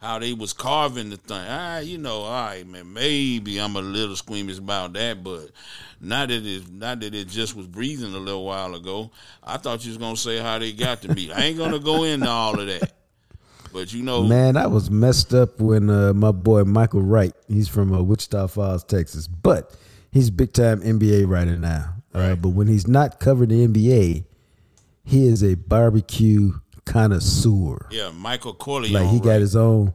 [0.00, 1.44] how they was carving the thing.
[1.46, 2.92] Ah, you know, all right, man.
[2.92, 5.50] Maybe I'm a little squeamish about that, but
[6.00, 9.10] not that it not that it just was breathing a little while ago.
[9.44, 11.30] I thought you was gonna say how they got to meat.
[11.32, 12.92] I ain't gonna go into all of that,
[13.72, 17.68] but you know, Man, I was messed up when uh, my boy Michael Wright, he's
[17.68, 19.76] from uh, Wichita Falls, Texas, but
[20.10, 21.94] he's big time NBA writer now.
[22.14, 24.24] Uh, but when he's not covering the NBA,
[25.04, 26.52] he is a barbecue
[26.84, 27.86] connoisseur.
[27.90, 28.92] yeah, Michael Corleone.
[29.02, 29.40] Like he got right?
[29.40, 29.92] his own.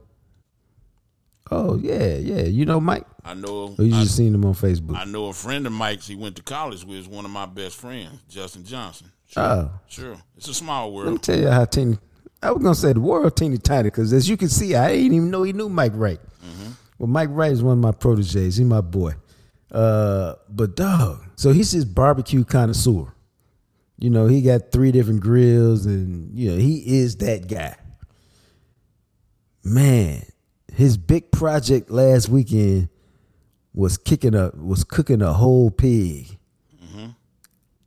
[1.52, 2.43] Oh yeah, yeah.
[2.43, 3.06] You know Mike?
[3.24, 3.76] I know.
[3.78, 4.95] Or you I, just seen him on Facebook?
[4.98, 6.08] I know a friend of Mike's.
[6.08, 7.08] He went to college with.
[7.08, 9.12] one of my best friends, Justin Johnson.
[9.28, 9.71] Sure, Oh.
[9.88, 10.17] sure.
[10.38, 11.08] It's a small world.
[11.08, 11.98] Let me tell you how teeny.
[12.41, 15.13] I was gonna say the world teeny tiny because as you can see, I didn't
[15.13, 16.19] even know he knew Mike Wright.
[16.98, 18.56] Well, Mike Wright is one of my proteges.
[18.58, 19.15] He's my boy.
[19.71, 23.13] Uh, but dog, so he's his barbecue connoisseur.
[23.97, 27.75] You know, he got three different grills, and you know he is that guy.
[29.63, 30.23] Man,
[30.73, 32.89] his big project last weekend
[33.73, 36.38] was kicking a was cooking a whole pig
[36.84, 37.08] Mm-hmm.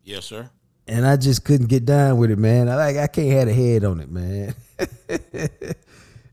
[0.04, 0.50] Yes, sir.
[0.86, 2.68] and I just couldn't get down with it, man.
[2.68, 4.54] I like I can't have a head on it, man.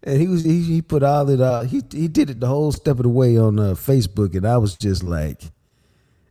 [0.04, 1.68] and he was he, he put all it out.
[1.68, 4.58] He he did it the whole step of the way on uh, Facebook, and I
[4.58, 5.44] was just like,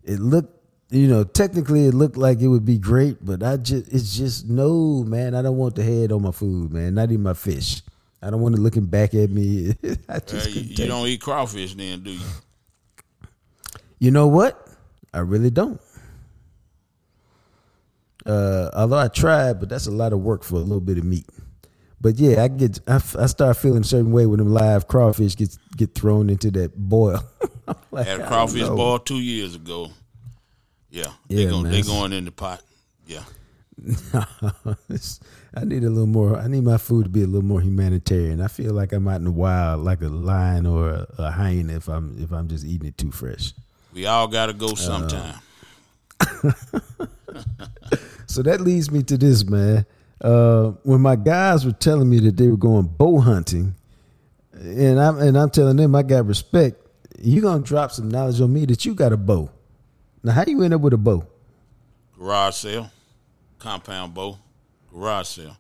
[0.02, 0.53] it looked,
[0.94, 4.48] you know, technically it looked like it would be great, but I just it's just
[4.48, 5.34] no, man.
[5.34, 6.94] I don't want the head on my food, man.
[6.94, 7.82] Not even my fish.
[8.22, 9.74] I don't want it looking back at me.
[10.08, 12.20] I Uh, you, you don't eat crawfish, then, do you?
[13.98, 14.66] You know what?
[15.12, 15.80] I really don't.
[18.24, 21.04] Uh, although I tried, but that's a lot of work for a little bit of
[21.04, 21.26] meat.
[22.00, 25.94] But yeah, I get—I start feeling a certain way when them live crawfish gets get
[25.94, 27.22] thrown into that boil.
[27.90, 29.90] Like, Had I a crawfish boil two years ago.
[30.94, 31.72] Yeah, they Yeah, go, man.
[31.72, 32.62] they going in the pot.
[33.06, 33.24] Yeah,
[35.56, 36.38] I need a little more.
[36.38, 38.40] I need my food to be a little more humanitarian.
[38.40, 41.74] I feel like I'm out in the wild, like a lion or a, a hyena,
[41.74, 43.52] if I'm if I'm just eating it too fresh.
[43.92, 45.34] we all got to Uh, go sometime.
[48.26, 49.86] So that leads me to this, man.
[50.20, 53.74] Uh, when my guys were telling me that they were going bow hunting,
[54.52, 56.76] and I'm and I'm telling them I got respect.
[57.20, 59.50] You gonna drop some knowledge on me that you got a bow.
[60.24, 61.26] Now, how do you end up with a bow?
[62.18, 62.90] garage sale,
[63.58, 64.38] compound bow,
[64.90, 65.56] garage sale.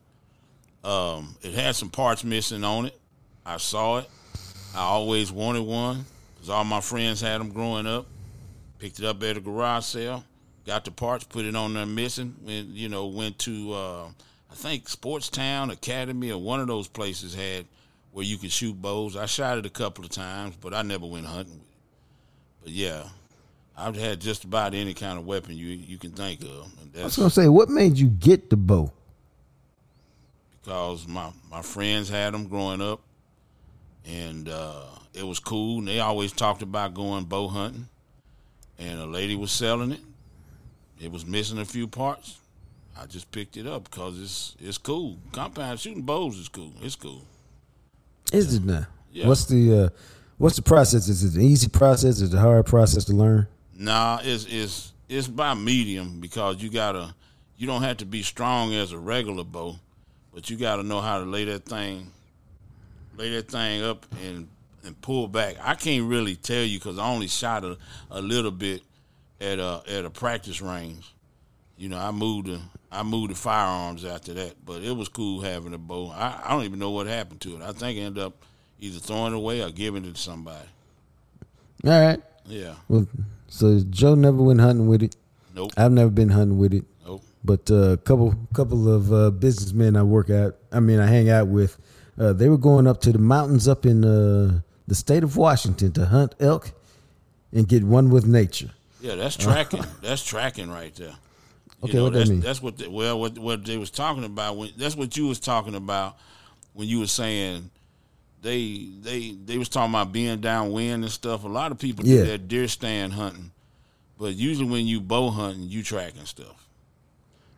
[0.82, 2.98] Um, it had some parts missing on it.
[3.44, 4.08] I saw it.
[4.74, 8.06] I always wanted one because all my friends had them growing up.
[8.78, 10.24] Picked it up at a garage sale,
[10.66, 12.34] got the parts, put it on there missing.
[12.42, 14.08] When you know, went to uh,
[14.50, 17.66] I think Sportstown Academy or one of those places had
[18.12, 19.14] where you could shoot bows.
[19.14, 21.60] I shot it a couple of times, but I never went hunting.
[22.62, 23.04] But yeah,
[23.76, 26.70] I've had just about any kind of weapon you you can think of.
[26.80, 28.92] And I was gonna say, what made you get the bow?
[30.64, 33.00] because my, my friends had them growing up,
[34.06, 35.78] and uh, it was cool.
[35.78, 37.88] And they always talked about going bow hunting,
[38.78, 40.00] and a lady was selling it.
[41.00, 42.38] It was missing a few parts.
[42.98, 45.18] I just picked it up because it's it's cool.
[45.32, 46.72] Compound shooting bows is cool.
[46.80, 47.26] It's cool.
[48.32, 48.86] Is it now?
[49.10, 49.26] Yeah.
[49.26, 49.88] What's the uh,
[50.38, 51.08] what's the process?
[51.08, 52.20] Is it an easy process?
[52.20, 53.48] Is it a hard process to learn?
[53.76, 57.14] Nah, it's it's it's by medium because you gotta
[57.56, 59.76] you don't have to be strong as a regular bow,
[60.32, 62.10] but you gotta know how to lay that thing
[63.16, 64.48] lay that thing up and
[64.84, 65.56] and pull back.
[65.62, 67.78] I can't really tell you because I only shot a,
[68.10, 68.82] a little bit
[69.40, 71.12] at a at a practice range.
[71.76, 72.60] You know, I moved the
[72.92, 76.10] I moved the firearms after that, but it was cool having a bow.
[76.14, 77.62] I, I don't even know what happened to it.
[77.62, 78.34] I think I ended up
[78.80, 80.68] either throwing it away or giving it to somebody.
[81.84, 82.22] All right.
[82.46, 82.74] Yeah.
[82.88, 83.06] Well,
[83.54, 85.14] so Joe never went hunting with it.
[85.54, 85.70] Nope.
[85.76, 86.84] I've never been hunting with it.
[87.06, 87.22] Nope.
[87.44, 91.30] but a uh, couple couple of uh, businessmen I work at, I mean, I hang
[91.30, 91.78] out with,
[92.18, 95.92] uh, they were going up to the mountains up in uh, the state of Washington
[95.92, 96.72] to hunt elk
[97.52, 98.70] and get one with nature.
[99.00, 99.84] Yeah, that's tracking.
[100.02, 101.08] that's tracking right there.
[101.08, 101.14] You
[101.84, 102.40] Okay, know, what that that's, mean?
[102.40, 102.78] That's what.
[102.78, 104.56] The, well, what what they was talking about.
[104.56, 106.16] When, that's what you was talking about
[106.72, 107.70] when you was saying
[108.44, 111.42] they they they was talking about being downwind and stuff.
[111.44, 112.18] A lot of people Yeah.
[112.22, 113.50] do that deer stand hunting,
[114.18, 116.68] but usually when you bow hunting, you tracking stuff.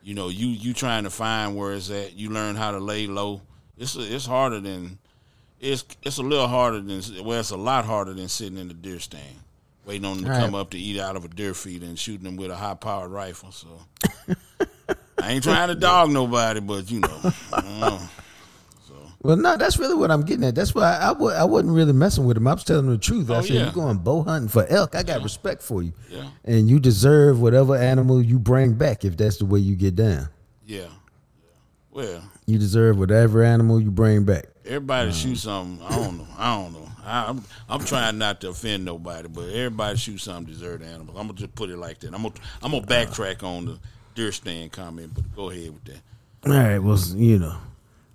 [0.04, 2.14] You know, you you trying to find where it's at.
[2.14, 3.42] You learn how to lay low.
[3.76, 4.98] It's it's harder than
[5.60, 8.74] it's it's a little harder than well, it's a lot harder than sitting in the
[8.74, 9.40] deer stand,
[9.84, 10.44] waiting on them to All right.
[10.46, 12.74] come up to eat out of a deer feed and shooting them with a high
[12.74, 13.50] powered rifle.
[13.50, 13.68] So
[15.20, 17.20] I ain't trying to dog nobody, but you know,
[17.52, 17.98] I don't know.
[19.26, 20.54] Well, no, that's really what I'm getting at.
[20.54, 22.46] That's why I, I wasn't really messing with him.
[22.46, 23.30] I was telling him the truth.
[23.30, 23.66] I Oh, said, yeah.
[23.66, 24.94] "You going bow hunting for elk?
[24.94, 26.28] I got respect for you, Yeah.
[26.44, 30.28] and you deserve whatever animal you bring back if that's the way you get down.
[30.66, 30.86] yeah, yeah.
[31.90, 34.46] Well, You deserve whatever animal you bring back.
[34.64, 35.84] everybody shoot something.
[35.86, 36.26] I don't know.
[36.38, 36.88] I don't know.
[37.04, 41.16] I, I'm I'm trying not to offend nobody, but everybody shoot something deserve animals.
[41.18, 42.12] I'm gonna just put it like that.
[42.14, 43.78] I'm gonna I'm gonna backtrack on the
[44.14, 46.00] deer stand comment, but go ahead with that.
[46.46, 46.78] All right.
[46.78, 47.56] Well, you know,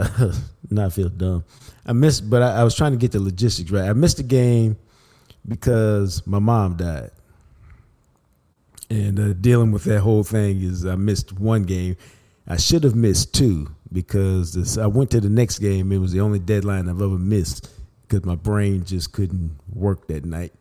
[0.71, 1.45] Not feel dumb.
[1.85, 3.89] I missed, but I, I was trying to get the logistics right.
[3.89, 4.77] I missed a game
[5.47, 7.11] because my mom died
[8.91, 11.97] and uh, dealing with that whole thing is I missed one game.
[12.47, 15.91] I should have missed two because this, I went to the next game.
[15.93, 17.71] It was the only deadline I've ever missed
[18.03, 20.53] because my brain just couldn't work that night.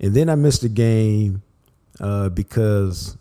[0.00, 1.42] And then I missed a game
[2.00, 3.16] uh, because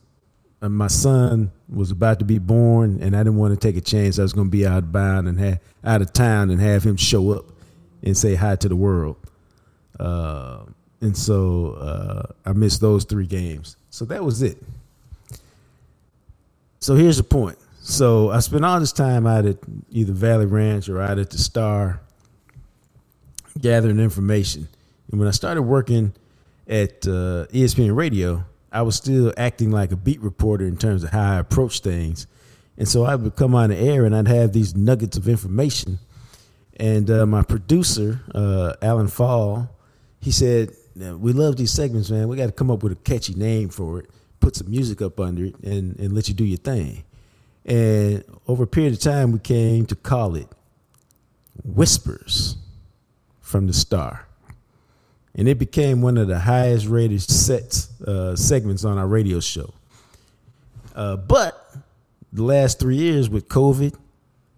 [0.62, 3.82] uh, my son was about to be born, and I didn't want to take a
[3.82, 4.17] chance.
[4.17, 6.84] I was going to be out of bound and ha- out of town and have
[6.84, 7.45] him show up
[8.02, 9.17] and say hi to the world.
[10.00, 10.63] Uh,
[11.01, 13.77] and so uh, I missed those three games.
[13.89, 14.57] So that was it.
[16.79, 17.57] So here's the point.
[17.81, 19.57] So I spent all this time out at
[19.91, 22.01] either Valley Ranch or out at the Star
[23.59, 24.67] gathering information.
[25.12, 26.13] And when I started working
[26.67, 31.09] at uh, ESPN Radio, I was still acting like a beat reporter in terms of
[31.09, 32.27] how I approach things.
[32.77, 35.99] And so I would come on the air and I'd have these nuggets of information.
[36.77, 39.69] And uh, my producer, uh, Alan Fall,
[40.21, 42.28] he said, "Now, We love these segments, man.
[42.28, 45.19] We got to come up with a catchy name for it, put some music up
[45.19, 47.04] under it, and, and let you do your thing.
[47.65, 50.47] And over a period of time, we came to call it
[51.63, 52.58] Whispers
[53.41, 54.28] from the Star.
[55.36, 59.73] And it became one of the highest rated sets, uh, segments on our radio show.
[60.95, 61.75] Uh, but
[62.34, 63.95] the last three years with COVID,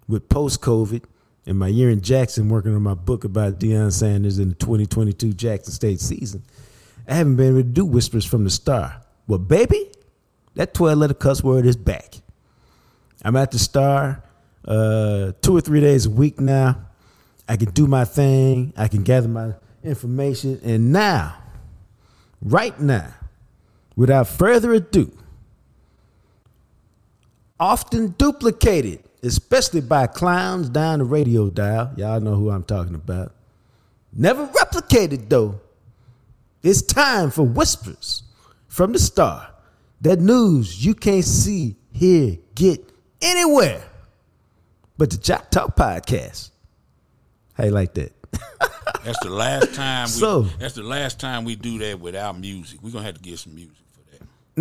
[0.07, 1.03] with post COVID,
[1.45, 5.33] and my year in Jackson working on my book about Deion Sanders in the 2022
[5.33, 6.43] Jackson State season,
[7.07, 9.01] I haven't been able to do Whispers from the Star.
[9.27, 9.91] Well, baby,
[10.55, 12.15] that 12 letter cuss word is back.
[13.23, 14.23] I'm at the Star
[14.65, 16.85] uh, two or three days a week now.
[17.47, 21.35] I can do my thing, I can gather my information, and now,
[22.41, 23.13] right now,
[23.95, 25.11] without further ado,
[27.59, 31.91] often duplicated, especially by clowns down the radio dial.
[31.97, 33.33] Y'all know who I'm talking about.
[34.13, 35.59] Never replicated, though.
[36.63, 38.23] It's time for whispers
[38.67, 39.49] from the star.
[40.01, 42.83] That news you can't see, hear, get
[43.21, 43.83] anywhere
[44.97, 46.51] but the Jock Talk Podcast.
[47.53, 48.13] How you like that?
[49.03, 50.05] That's the last time.
[50.05, 52.79] We, So- that's the last time we do that without music.
[52.83, 53.77] We're gonna have to get some music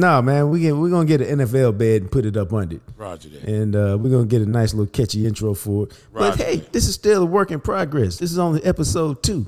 [0.00, 0.24] that.
[0.24, 2.82] Man, we get we're gonna get an NFL bed and put it up under it.
[2.96, 3.44] Roger that.
[3.44, 5.92] And uh, we're gonna get a nice little catchy intro for it.
[6.12, 6.44] But Roger.
[6.44, 8.18] hey, this is still a work in progress.
[8.18, 9.46] This is only episode two.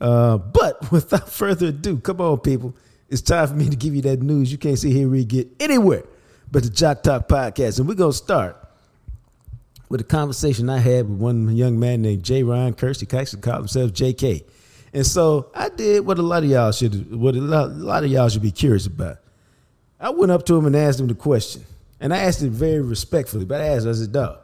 [0.00, 2.74] Uh, but without further ado, come on, people.
[3.08, 5.48] It's time for me to give you that news you can't see hear we get
[5.58, 6.04] anywhere
[6.50, 7.78] but the Jock Talk podcast.
[7.78, 8.56] And we're gonna start
[9.88, 13.00] with a conversation I had with one young man named Jayron Kearse.
[13.00, 14.44] He actually called himself JK.
[14.92, 18.04] And so I did what a lot of y'all should what a lot, a lot
[18.04, 19.18] of y'all should be curious about.
[20.00, 21.64] I went up to him and asked him the question.
[22.00, 24.38] And I asked it very respectfully, but I asked, I said, dog,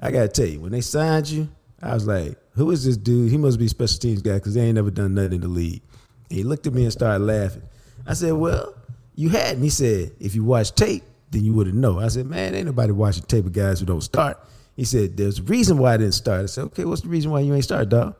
[0.00, 1.48] I gotta tell you, when they signed you,
[1.82, 3.30] I was like, who is this dude?
[3.30, 5.48] He must be a special teams guy because they ain't never done nothing in the
[5.48, 5.82] league.
[6.30, 7.62] And he looked at me and started laughing.
[8.06, 8.74] I said, well,
[9.14, 9.62] you hadn't.
[9.62, 12.00] He said, if you watch tape, then you wouldn't know.
[12.00, 14.38] I said, man, ain't nobody watching tape of guys who don't start.
[14.76, 16.42] He said, there's a reason why I didn't start.
[16.42, 18.16] I said, okay, what's the reason why you ain't started, dog?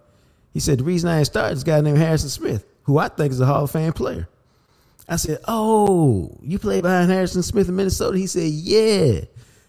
[0.53, 3.09] He said, the reason I ain't started is a guy named Harrison Smith, who I
[3.09, 4.29] think is a Hall of Fame player.
[5.09, 9.21] I said, "Oh, you played behind Harrison Smith in Minnesota?" He said, "Yeah."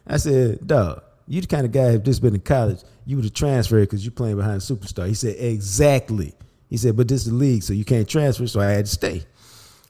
[0.06, 3.26] I said, "Dog, you the kind of guy if just been in college, you would
[3.26, 6.34] have transferred because you playing behind a superstar." He said, "Exactly."
[6.70, 8.92] He said, "But this is the league, so you can't transfer, so I had to
[8.92, 9.24] stay."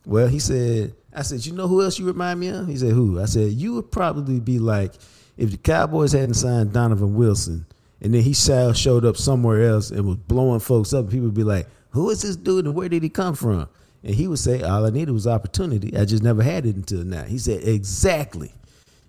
[0.05, 2.91] Well, he said, "I said, you know who else you remind me of?" He said,
[2.91, 4.93] "Who?" I said, "You would probably be like
[5.35, 7.65] if the Cowboys hadn't signed Donovan Wilson,
[8.01, 11.09] and then he showed up somewhere else and was blowing folks up.
[11.09, 13.67] People would be like, "Who is this dude, and where did he come from?"
[14.03, 15.95] And he would say, "All I needed was opportunity.
[15.97, 18.53] I just never had it until now." He said, "Exactly."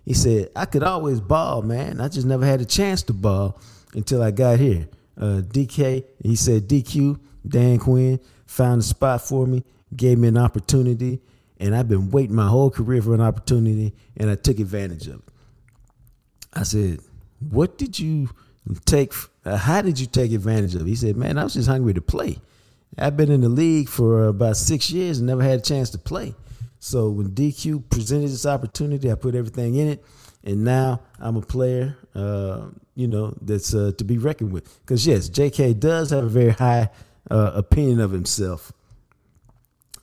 [0.05, 2.01] He said, "I could always ball, man.
[2.01, 3.59] I just never had a chance to ball
[3.93, 4.87] until I got here."
[5.17, 9.63] Uh, DK, he said, "DQ, Dan Quinn found a spot for me,
[9.95, 11.21] gave me an opportunity,
[11.59, 15.15] and I've been waiting my whole career for an opportunity, and I took advantage of
[15.15, 15.21] it."
[16.53, 16.99] I said,
[17.39, 18.29] "What did you
[18.85, 19.13] take?
[19.45, 21.93] Uh, how did you take advantage of it?" He said, "Man, I was just hungry
[21.93, 22.39] to play.
[22.97, 25.97] I've been in the league for about six years and never had a chance to
[25.97, 26.35] play.
[26.79, 30.03] So when DQ presented this opportunity, I put everything in it,
[30.43, 34.79] and now I'm a player, uh, you know, that's uh, to be reckoned with.
[34.81, 35.75] Because yes, J.K.
[35.75, 36.89] does have a very high
[37.29, 38.73] uh, opinion of himself."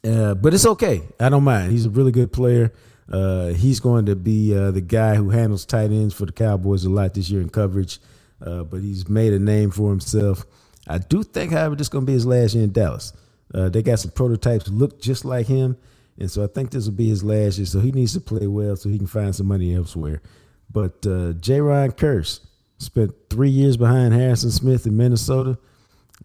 [0.05, 1.03] Uh, but it's okay.
[1.18, 1.72] I don't mind.
[1.72, 2.72] He's a really good player.
[3.11, 6.84] Uh, he's going to be uh, the guy who handles tight ends for the Cowboys
[6.84, 7.99] a lot this year in coverage.
[8.39, 10.47] But he's made a name for himself.
[10.89, 13.12] I do think, however, this is going to be his last year in Dallas.
[13.53, 15.76] Uh, they got some prototypes look just like him,
[16.18, 17.66] and so I think this will be his last year.
[17.66, 20.22] So he needs to play well so he can find some money elsewhere.
[20.70, 22.41] But uh, Jayron Kearse
[22.78, 25.59] spent three years behind Harrison Smith in Minnesota.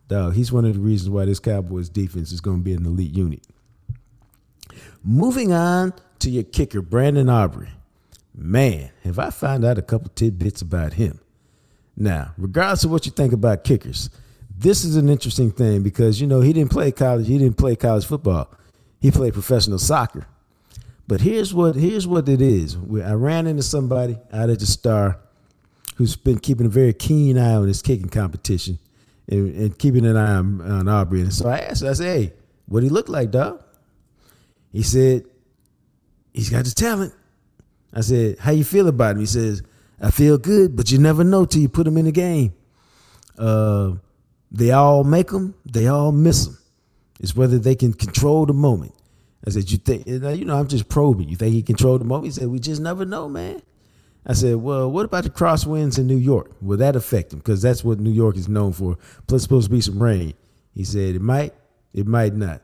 [0.07, 2.86] Dog, he's one of the reasons why this Cowboys defense is going to be an
[2.86, 3.45] elite unit.
[5.03, 7.70] Moving on to your kicker, Brandon Aubrey.
[8.36, 11.20] Man, have I found out a couple tidbits about him.
[11.95, 14.09] Now, regardless of what you think about kickers,
[14.57, 17.75] this is an interesting thing because you know he didn't play college, he didn't play
[17.75, 18.49] college football.
[18.99, 20.27] He played professional soccer.
[21.07, 22.75] But here's what here's what it is.
[22.75, 25.19] I ran into somebody out at the Star
[25.95, 28.79] who's been keeping a very keen eye on his kicking competition
[29.27, 31.21] and, and keeping an eye on, on Aubrey.
[31.21, 32.33] And so I asked, I said, "Hey,
[32.67, 33.63] what he look like, dog?"
[34.71, 35.25] He said,
[36.33, 37.13] "He's got the talent."
[37.93, 39.61] I said, "How you feel about him?" He says,
[40.01, 42.53] "I feel good, but you never know till you put him in the game."
[43.37, 43.93] Uh,
[44.53, 46.57] they all make them, they all miss them.
[47.19, 48.93] It's whether they can control the moment.
[49.45, 50.07] I said, "You think?
[50.07, 51.27] You know, I'm just probing.
[51.27, 53.61] You think he controlled the moment?" He said, "We just never know, man."
[54.25, 56.51] I said, "Well, what about the crosswinds in New York?
[56.61, 57.39] Will that affect him?
[57.39, 58.97] Because that's what New York is known for.
[59.27, 60.33] Plus, supposed to be some rain."
[60.73, 61.53] He said, "It might,
[61.93, 62.61] it might not."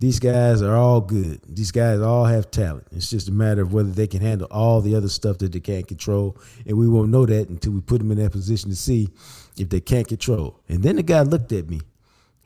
[0.00, 1.40] These guys are all good.
[1.48, 2.86] These guys all have talent.
[2.90, 5.60] It's just a matter of whether they can handle all the other stuff that they
[5.60, 6.36] can't control.
[6.66, 9.08] And we won't know that until we put them in that position to see
[9.56, 10.60] if they can't control.
[10.68, 11.80] And then the guy looked at me.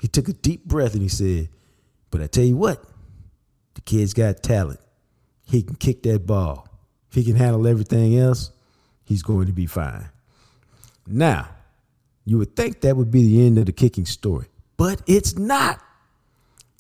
[0.01, 1.49] He took a deep breath and he said,
[2.11, 2.85] But I tell you what,
[3.75, 4.81] the kid's got talent.
[5.45, 6.69] He can kick that ball.
[7.11, 8.51] If he can handle everything else,
[9.05, 10.09] he's going to be fine.
[11.07, 11.49] Now,
[12.25, 14.47] you would think that would be the end of the kicking story,
[14.77, 15.83] but it's not.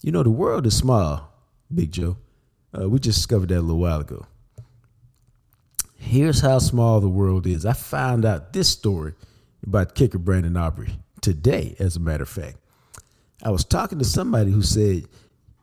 [0.02, 1.32] You know, the world is small,
[1.74, 2.18] Big Joe.
[2.78, 4.26] Uh, we just discovered that a little while ago.
[5.96, 7.64] Here's how small the world is.
[7.64, 9.14] I found out this story
[9.62, 12.56] about kicker Brandon Aubrey today, as a matter of fact.
[13.42, 15.04] I was talking to somebody who said,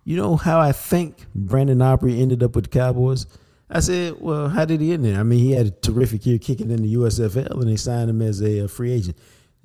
[0.04, 3.26] You know how I think Brandon Aubrey ended up with the Cowboys?
[3.70, 5.20] I said, Well, how did he end there?
[5.20, 8.22] I mean, he had a terrific year kicking in the USFL and they signed him
[8.22, 9.18] as a, a free agent.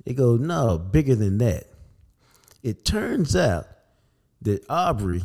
[0.05, 1.65] They go, No, bigger than that.
[2.63, 3.67] It turns out
[4.41, 5.23] that Aubrey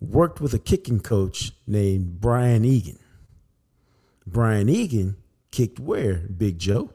[0.00, 2.98] worked with a kicking coach named Brian Egan.
[4.26, 5.16] Brian Egan
[5.50, 6.90] kicked where, Big Joe?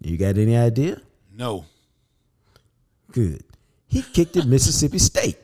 [0.00, 1.00] You got any idea?
[1.34, 1.66] No.
[3.12, 3.44] Good.
[3.86, 5.38] He kicked at Mississippi State.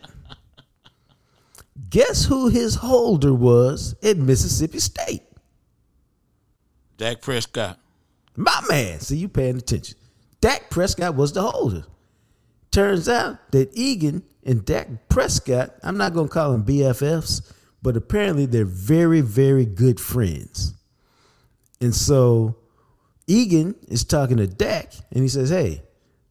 [1.91, 5.23] Guess who his holder was at Mississippi State?
[6.97, 7.79] Dak Prescott.
[8.37, 9.01] My man.
[9.01, 9.97] See, you paying attention.
[10.41, 11.85] Dak Prescott was the holder.
[12.71, 17.53] Turns out that Egan and Dak Prescott, I'm not going to call them BFFs,
[17.83, 20.75] but apparently they're very, very good friends.
[21.81, 22.57] And so
[23.27, 25.83] Egan is talking to Dak, and he says, Hey,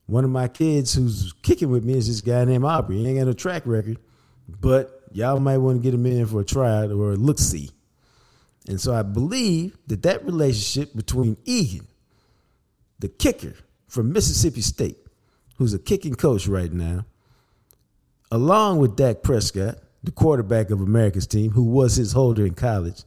[0.08, 2.98] one of my kids who's kicking with me is this guy named Aubrey.
[2.98, 3.98] He ain't got a track record,
[4.48, 7.72] but y'all might want to get him in for a tryout or a look see.
[8.68, 11.88] And so I believe that that relationship between Egan,
[13.00, 13.54] the kicker
[13.88, 14.98] from Mississippi State,
[15.58, 17.06] who's a kicking coach right now,
[18.32, 23.04] along with Dak Prescott, the quarterback of America's team, who was his holder in college,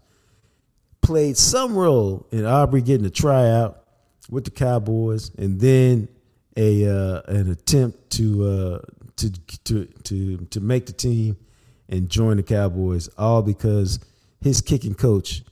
[1.00, 3.82] played some role in Aubrey getting a tryout
[4.30, 6.08] with the Cowboys, and then
[6.56, 8.78] a uh, an attempt to uh,
[9.16, 9.32] to
[9.64, 11.36] to to to make the team
[11.88, 13.98] and join the Cowboys, all because
[14.40, 15.42] his kicking coach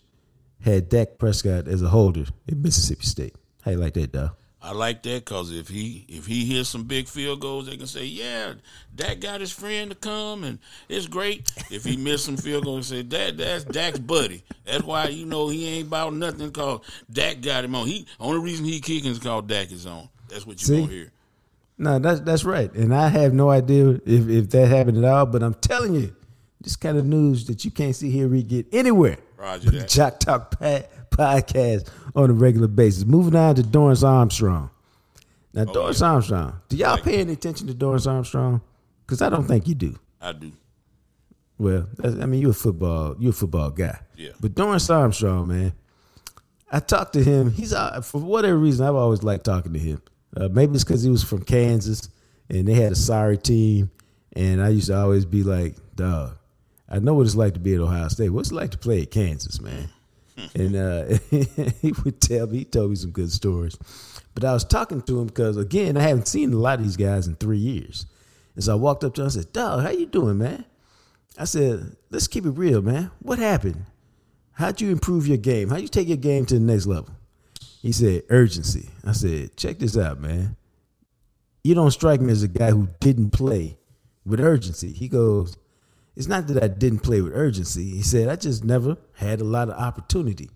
[0.61, 3.34] had Dak Prescott as a holder in Mississippi State.
[3.62, 4.36] How you like that, dog?
[4.66, 7.86] I like that because if he if he hits some big field goals, they can
[7.86, 8.54] say, "Yeah,
[8.96, 10.58] Dak got his friend to come, and
[10.88, 15.06] it's great." If he missed some field goals, say, "That that's Dak's buddy." That's why
[15.06, 16.50] you know he ain't about nothing.
[16.50, 17.86] Cause Dak got him on.
[17.86, 20.08] He only reason he kicking is called Dak is on.
[20.28, 20.80] That's what you See?
[20.80, 21.12] gonna hear.
[21.78, 25.26] No, that's that's right, and I have no idea if, if that happened at all.
[25.26, 26.12] But I'm telling you,
[26.60, 29.18] this kind of news that you can't see hear, read, get anywhere.
[29.36, 29.88] Roger that.
[29.88, 33.04] Jock Talk pa- podcast on a regular basis.
[33.04, 34.70] Moving on to Dorrance Armstrong.
[35.54, 38.61] Now, Dorrance Armstrong, do y'all Oh, Like- pay any attention to Dorrance Armstrong?
[39.07, 39.98] Because I don't think you do.
[40.20, 40.52] I do.
[41.59, 43.98] Well, I mean, you're a football, you're a football guy.
[44.16, 44.30] Yeah.
[44.40, 45.72] But Dorrance Armstrong, man,
[46.70, 47.50] I talked to him.
[47.50, 50.02] He's uh, for whatever reason I've always liked talking to him.
[50.36, 52.11] Uh, maybe it's because he was from Kansas
[52.50, 53.90] and they had a sorry team,
[54.34, 56.36] and I used to always be like, "Dog,
[56.88, 58.28] I know what it's like to be at Ohio State.
[58.30, 59.88] What's it like to play at Kansas, man?"
[60.55, 61.18] And uh,
[61.82, 63.76] he would tell me, he told me some good stories.
[64.34, 66.97] But I was talking to him because again, I haven't seen a lot of these
[66.97, 68.07] guys in three years,
[68.55, 70.64] and so I walked up to him and said, "Dog, how you doing, man?"
[71.39, 73.11] I said, let's keep it real, man.
[73.20, 73.84] What happened?
[74.53, 75.68] How'd you improve your game?
[75.68, 77.14] How'd you take your game to the next level?
[77.82, 78.89] He said, urgency.
[79.05, 80.57] I said, check this out, man.
[81.62, 83.76] You don't strike me as a guy who didn't play
[84.24, 84.93] with urgency.
[84.93, 85.57] He goes,
[86.16, 87.90] it's not that I didn't play with urgency.
[87.90, 90.50] He said, I just never had a lot of opportunity.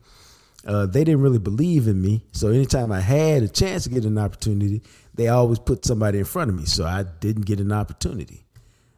[0.67, 2.25] Uh, they didn't really believe in me.
[2.33, 4.83] So anytime I had a chance to get an opportunity,
[5.15, 6.65] they always put somebody in front of me.
[6.65, 8.45] So I didn't get an opportunity.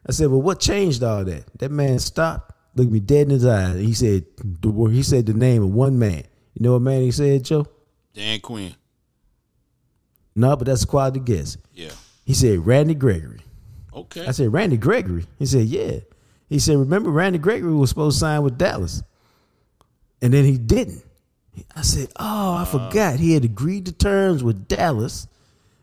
[0.06, 3.46] I said, "Well, what changed all that?" That man stopped, looked me dead in his
[3.46, 4.24] eyes, and he said,
[4.60, 6.24] "The word." He said the name of one man.
[6.54, 7.66] You know what man he said, Joe?
[8.12, 8.74] Dan Quinn.
[10.34, 11.56] No, but that's a quality guess.
[11.72, 11.92] Yeah.
[12.24, 13.40] He said Randy Gregory.
[13.94, 14.26] Okay.
[14.26, 15.26] I said Randy Gregory.
[15.38, 16.00] He said, "Yeah."
[16.52, 19.02] He said, "Remember, Randy Gregory was supposed to sign with Dallas,
[20.20, 21.02] and then he didn't."
[21.74, 23.20] I said, "Oh, I forgot.
[23.20, 25.26] He had agreed to terms with Dallas."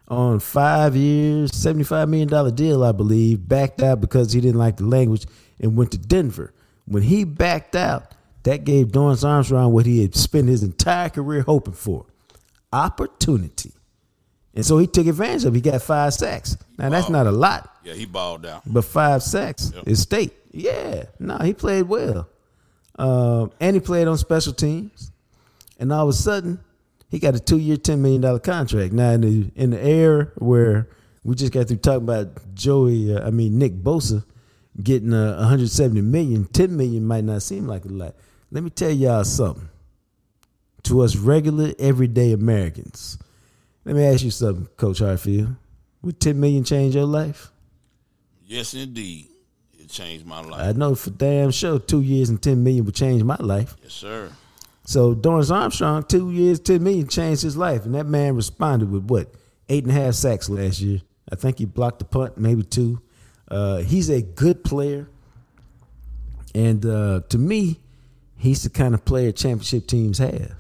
[0.10, 4.86] on five years, $75 million deal, I believe, backed out because he didn't like the
[4.86, 5.28] language
[5.60, 6.52] and went to Denver.
[6.86, 11.44] When he backed out, that gave Dorrance Armstrong what he had spent his entire career
[11.44, 12.06] hoping for
[12.74, 13.72] opportunity.
[14.56, 15.58] And so he took advantage of it.
[15.58, 16.58] He got five sacks.
[16.78, 18.64] Now, that's not a lot, yeah, he balled out.
[18.66, 19.88] but five sacks Yep.
[19.88, 20.34] is state.
[20.52, 22.28] Yeah, no, he played well.
[22.98, 25.12] Um, and he played on special teams.
[25.80, 26.60] And all of a sudden,
[27.10, 28.92] he got a two-year, ten million dollar contract.
[28.94, 30.90] Now, in the in the era where
[31.24, 34.24] we just got through talking about Joey, uh, I mean Nick Bosa
[34.82, 38.16] getting uh, 170 million, 10 million might not seem like a lot.
[38.52, 39.70] Let me tell y'all something.
[40.84, 43.18] To us regular, everyday Americans,
[43.90, 45.56] let me ask you something, Coach Hartfield.
[46.04, 47.52] Would 10 million change your life?
[48.46, 49.30] Yes, indeed.
[49.80, 50.62] It changed my life.
[50.62, 53.76] I know for damn sure two years and 10 million would change my life.
[53.82, 54.30] yes, sir.
[54.86, 57.86] So Dorrance Armstrong, two years, 10 million changed his life.
[57.86, 59.34] And that man responded with what?
[59.70, 61.02] Eight and a half sacks last year.
[61.32, 63.02] I think he blocked the punt, maybe two.
[63.50, 65.10] Uh, he's a good player.
[66.54, 67.80] And uh, to me,
[68.38, 70.54] he's the kind of player championship teams have,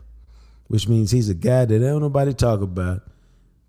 [0.68, 3.04] which means he's a guy that don't nobody talk about,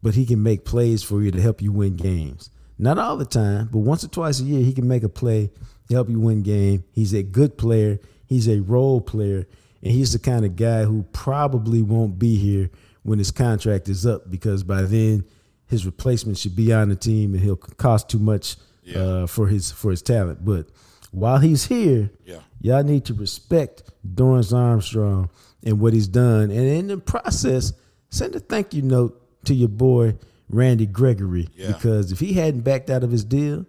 [0.02, 2.50] but he can make plays for you to help you win games.
[2.78, 5.50] Not all the time, but once or twice a year, he can make a play
[5.88, 6.84] to help you win game.
[6.92, 7.98] He's a good player.
[8.26, 9.46] He's a role player,
[9.82, 12.70] and he's the kind of guy who probably won't be here
[13.02, 15.24] when his contract is up because by then
[15.66, 18.56] his replacement should be on the team and he'll cost too much
[18.94, 20.44] uh, for his for his talent.
[20.44, 20.66] But
[21.12, 22.40] while he's here, Yeah.
[22.60, 23.82] y'all need to respect
[24.14, 25.28] Dorrance Armstrong
[25.64, 27.72] and what he's done, and in the process,
[28.10, 30.16] send a thank you note to your boy
[30.48, 31.68] Randy Gregory Yeah.
[31.72, 33.66] because if he hadn't backed out of his deal,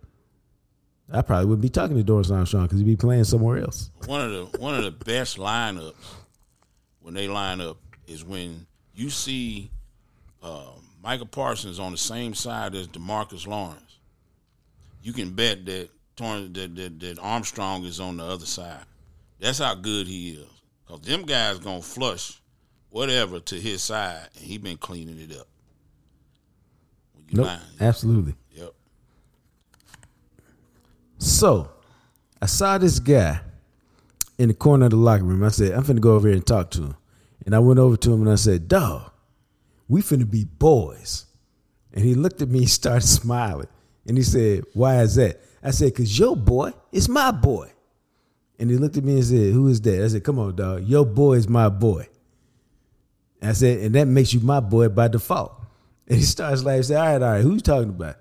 [1.12, 3.92] I probably wouldn't be talking to Dorrance Armstrong because he'd be playing somewhere else.
[4.06, 5.94] One of the one of the best lineups
[7.02, 8.66] when they line up is when
[8.96, 9.72] you see
[10.42, 10.72] uh,
[11.04, 14.00] Micah Parsons on the same side as Demarcus Lawrence.
[15.04, 18.86] You can bet that that, that that Armstrong is on the other side.
[19.40, 20.48] That's how good he is.
[20.88, 22.40] Cause them guys gonna flush
[22.90, 25.48] whatever to his side, and he been cleaning it up.
[27.32, 28.36] Nope, absolutely.
[28.52, 28.74] Yep.
[31.18, 31.70] So
[32.42, 33.42] I saw this guy
[34.38, 35.44] in the corner of the locker room.
[35.44, 36.96] I said, I'm finna go over here and talk to him.
[37.46, 39.12] And I went over to him and I said, Dog,
[39.88, 41.26] we finna be boys.
[41.94, 43.68] And he looked at me, and started smiling.
[44.08, 45.42] And he said, Why is that?
[45.64, 47.72] I said, Cause your boy is my boy.
[48.60, 50.04] And he looked at me and said, Who is that?
[50.04, 50.84] I said, Come on, dog.
[50.84, 52.08] Your boy is my boy.
[53.42, 55.54] I said, and that makes you my boy by default.
[56.08, 56.80] And he starts laughing.
[56.80, 58.18] He said, All right, all right, who you talking about?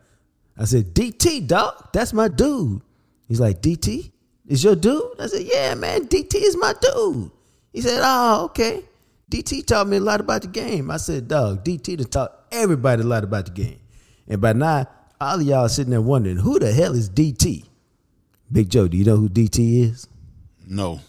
[0.56, 1.88] I said, DT, dog.
[1.92, 2.82] That's my dude.
[3.28, 4.10] He's like, DT?
[4.46, 5.20] Is your dude?
[5.20, 7.30] I said, Yeah, man, DT is my dude.
[7.72, 8.84] He said, Oh, okay.
[9.30, 10.90] DT taught me a lot about the game.
[10.90, 13.80] I said, Dog, DT done taught everybody a lot about the game.
[14.28, 14.86] And by now,
[15.20, 17.66] all of y'all are sitting there wondering, who the hell is DT?
[18.50, 20.08] Big Joe, do you know who DT is?
[20.66, 21.00] No.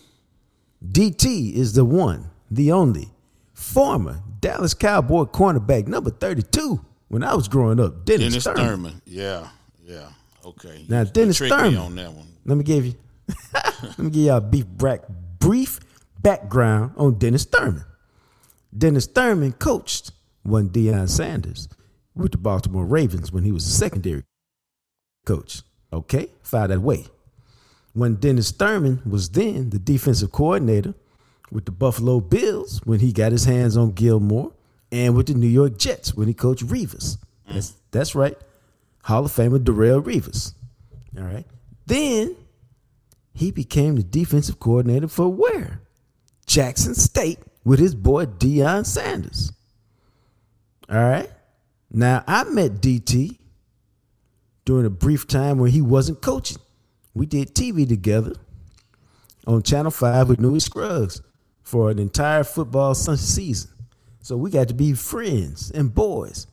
[0.86, 3.09] DT is the one, the only
[3.53, 8.05] former Dallas Cowboy cornerback number 32 when I was growing up.
[8.05, 8.65] Dennis, Dennis Thurman.
[8.65, 9.01] Thurman.
[9.05, 9.47] Yeah.
[9.83, 10.09] Yeah.
[10.43, 10.85] Okay.
[10.89, 11.77] Now, Dennis Thurman.
[11.77, 12.27] on that one.
[12.45, 12.95] Let me give you
[13.53, 15.01] let me give y'all a brief, brack,
[15.39, 15.79] brief
[16.19, 17.85] background on Dennis Thurman.
[18.75, 20.11] Dennis Thurman coached
[20.43, 21.69] one Deion Sanders
[22.15, 24.23] with the Baltimore Ravens when he was a secondary
[25.25, 25.61] coach.
[25.93, 27.05] Okay, file that way.
[27.93, 30.93] When Dennis Thurman was then the defensive coordinator
[31.51, 34.53] with the Buffalo Bills when he got his hands on Gilmore,
[34.91, 37.17] and with the New York Jets when he coached Revis.
[37.47, 38.37] That's that's right.
[39.03, 40.53] Hall of Famer Darrelle Revis.
[41.17, 41.45] All right.
[41.85, 42.35] Then
[43.33, 45.81] he became the defensive coordinator for where?
[46.45, 49.51] Jackson State with his boy Deion Sanders.
[50.89, 51.29] All right.
[51.89, 53.37] Now I met DT
[54.65, 56.59] during a brief time where he wasn't coaching.
[57.13, 58.35] We did TV together
[59.45, 61.21] on Channel 5 with Newy Scruggs
[61.72, 63.72] for an entire football season.
[64.19, 66.45] So we got to be friends and boys.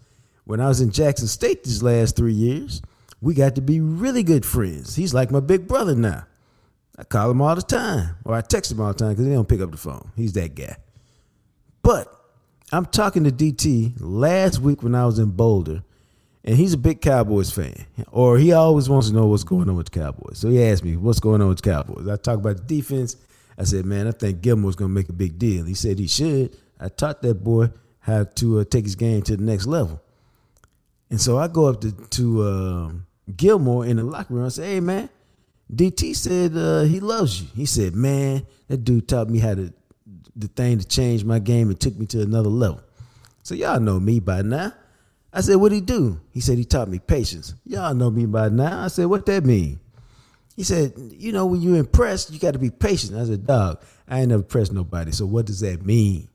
[0.45, 2.81] When I was in Jackson State these last three years,
[3.21, 4.95] we got to be really good friends.
[4.95, 6.25] He's like my big brother now.
[6.97, 9.33] I call him all the time, or I text him all the time because he
[9.33, 10.13] don't pick up the phone.
[10.15, 10.77] He's that guy.
[11.83, 12.07] But
[12.71, 15.83] I'm talking to DT last week when I was in Boulder,
[16.45, 19.75] and he's a big Cowboys fan, or he always wants to know what's going on
[19.75, 20.39] with the Cowboys.
[20.39, 23.17] So he asked me, "What's going on with the Cowboys?" I talk about the defense.
[23.59, 26.07] I said, "Man, I think Gilmore's going to make a big deal." He said he
[26.07, 26.57] should.
[26.79, 30.01] I taught that boy how to uh, take his game to the next level,
[31.11, 33.07] and so I go up to to um,
[33.37, 34.47] Gilmore in the locker room.
[34.47, 35.11] I say, "Hey, man."
[35.75, 37.49] DT said uh, he loves you.
[37.55, 39.73] He said, "Man, that dude taught me how to
[40.35, 42.81] the thing to change my game and took me to another level."
[43.43, 44.73] So y'all know me by now.
[45.33, 47.55] I said, "What'd he do?" He said he taught me patience.
[47.67, 48.85] Y'all know me by now.
[48.85, 49.81] I said, "What that mean?"
[50.59, 53.81] He said, "You know, when you're impressed, you got to be patient." I said, "Dog,
[54.09, 55.13] I ain't never pressed nobody.
[55.13, 56.27] So what does that mean?"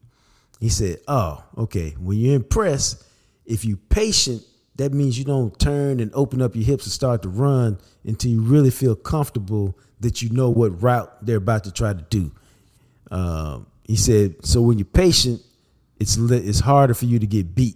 [0.61, 1.89] He said, "Oh, okay.
[1.99, 3.03] When you're impressed,
[3.45, 4.41] if you patient,
[4.77, 8.31] that means you don't turn and open up your hips and start to run until
[8.31, 12.31] you really feel comfortable that you know what route they're about to try to do."
[13.11, 15.41] Um, he said, "So when you're patient,
[15.99, 17.75] it's it's harder for you to get beat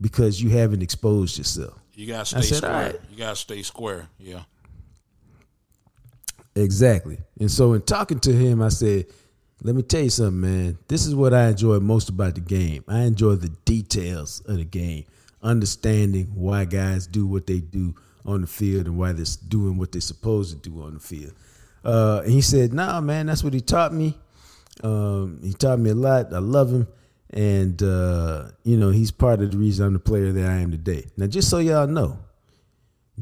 [0.00, 2.72] because you haven't exposed yourself." You gotta stay said, square.
[2.72, 3.00] right.
[3.10, 4.08] You gotta stay square.
[4.18, 4.44] Yeah.
[6.54, 7.18] Exactly.
[7.40, 9.06] And so in talking to him, I said,
[9.62, 10.78] let me tell you something, man.
[10.88, 12.84] This is what I enjoy most about the game.
[12.88, 15.04] I enjoy the details of the game,
[15.42, 17.94] understanding why guys do what they do
[18.24, 21.32] on the field and why they're doing what they're supposed to do on the field.
[21.84, 24.18] Uh, and he said, nah, man, that's what he taught me.
[24.82, 26.32] Um, he taught me a lot.
[26.32, 26.86] I love him.
[27.30, 30.70] And, uh, you know, he's part of the reason I'm the player that I am
[30.70, 31.06] today.
[31.16, 32.18] Now, just so y'all know,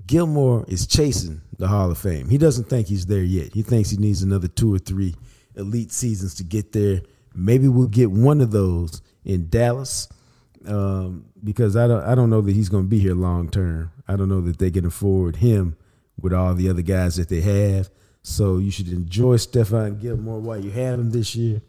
[0.07, 2.28] Gilmore is chasing the Hall of Fame.
[2.28, 3.53] He doesn't think he's there yet.
[3.53, 5.14] He thinks he needs another two or three
[5.57, 7.03] elite seasons to get there.
[7.34, 10.09] Maybe we'll get one of those in Dallas
[10.66, 13.93] um, because I don't I don't know that he's going to be here long term.
[14.07, 15.76] I don't know that they can afford him
[16.20, 17.91] with all the other guys that they have.
[18.22, 21.62] So you should enjoy Stephon Gilmore while you have him this year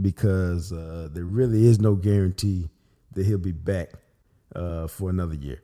[0.00, 2.70] because uh, there really is no guarantee
[3.12, 3.90] that he'll be back
[4.54, 5.62] uh, for another year.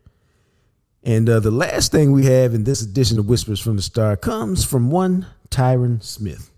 [1.07, 4.16] And uh, the last thing we have in this edition of Whispers from the Star
[4.16, 6.50] comes from one Tyron Smith.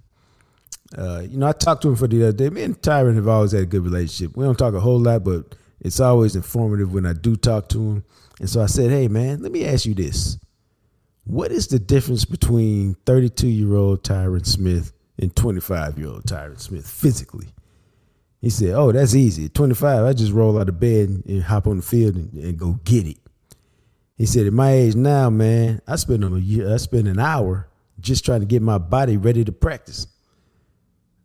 [0.96, 2.48] Uh, you know, I talked to him for the other day.
[2.48, 4.34] Me and Tyron have always had a good relationship.
[4.38, 7.78] We don't talk a whole lot, but it's always informative when I do talk to
[7.78, 8.04] him.
[8.40, 10.38] And so I said, hey, man, let me ask you this.
[11.24, 16.58] What is the difference between 32 year old Tyron Smith and 25 year old Tyron
[16.58, 17.48] Smith physically?
[18.40, 19.44] He said, oh, that's easy.
[19.44, 22.58] At 25, I just roll out of bed and, hop on the field and, and
[22.58, 23.18] go get it.
[24.18, 27.68] He said, at my age now, man, I spend a year, I spend an hour
[28.00, 30.08] just trying to get my body ready to practice.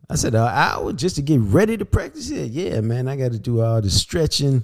[0.08, 2.30] I said, an hour just to get ready to practice?
[2.30, 3.08] Yeah, yeah, man.
[3.08, 4.62] I got to do all the stretching.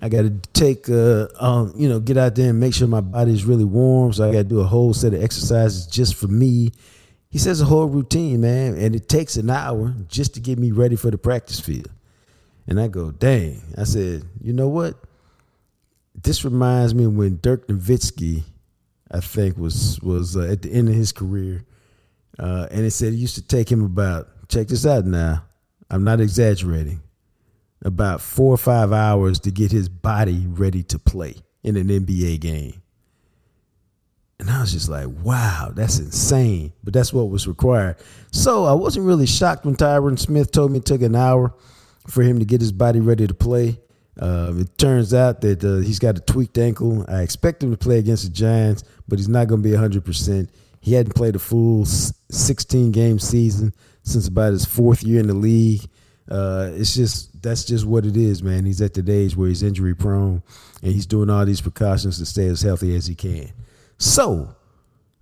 [0.00, 3.00] I got to take, uh, um, you know, get out there and make sure my
[3.02, 4.14] body is really warm.
[4.14, 6.70] So I got to do a whole set of exercises just for me.
[7.28, 10.70] He says a whole routine, man, and it takes an hour just to get me
[10.70, 11.90] ready for the practice field.
[12.66, 13.62] And I go, dang.
[13.76, 14.94] I said, you know what?
[16.22, 18.42] This reminds me when Dirk Nowitzki,
[19.10, 21.64] I think, was was uh, at the end of his career,
[22.38, 25.44] uh, and it said it used to take him about check this out now.
[25.90, 27.00] I'm not exaggerating.
[27.84, 32.40] About four or five hours to get his body ready to play in an NBA
[32.40, 32.82] game.
[34.40, 36.72] And I was just like, wow, that's insane.
[36.82, 37.96] But that's what was required.
[38.32, 41.54] So I wasn't really shocked when Tyron Smith told me it took an hour
[42.08, 43.78] for him to get his body ready to play.
[44.18, 47.04] Uh, it turns out that uh, he's got a tweaked ankle.
[47.08, 50.48] I expect him to play against the Giants, but he's not going to be 100%.
[50.80, 55.34] He hadn't played a full 16 game season since about his fourth year in the
[55.34, 55.82] league.
[56.30, 58.64] Uh, it's just that's just what it is, man.
[58.64, 60.42] He's at the age where he's injury prone,
[60.82, 63.50] and he's doing all these precautions to stay as healthy as he can.
[63.96, 64.54] So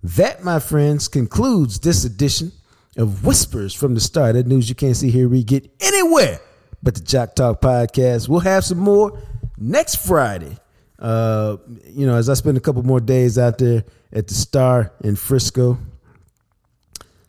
[0.03, 2.51] that, my friends, concludes this edition
[2.97, 4.33] of Whispers from the Star.
[4.33, 6.39] That news you can't see hear, we get anywhere
[6.87, 8.29] but the Jock Talk podcast.
[8.29, 9.21] We'll have some more
[9.57, 10.55] next Friday.
[10.97, 13.83] Uh, you know, as I spend a couple more days out there
[14.13, 15.77] at the Star in Frisco.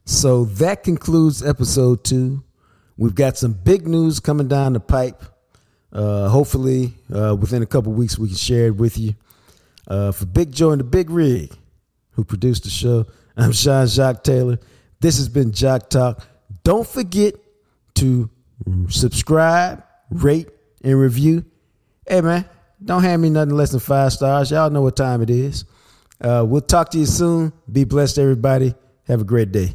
[0.05, 2.45] So that concludes episode two.
[2.97, 5.25] We've got some big news coming down the pipe.
[5.93, 9.17] Uh, hopefully, uh, within a couple weeks, we can share it with you.
[9.89, 11.53] Uh, for Big Joe and the Big Rig,
[12.13, 13.07] who produced the show,
[13.37, 14.61] I'm Jean-Jacques Taylor.
[15.01, 16.25] This has been Jock Talk.
[16.63, 17.35] Don't forget
[17.97, 18.31] to
[18.89, 20.49] subscribe, rate,
[20.83, 21.45] and review.
[22.07, 22.45] Hey, man,
[22.85, 24.51] don't hand me nothing less than five stars.
[24.51, 25.65] Y'all know what time it is.
[26.21, 27.53] Uh, we'll talk to you soon.
[27.71, 28.75] Be blessed, everybody.
[29.07, 29.75] Have a great day.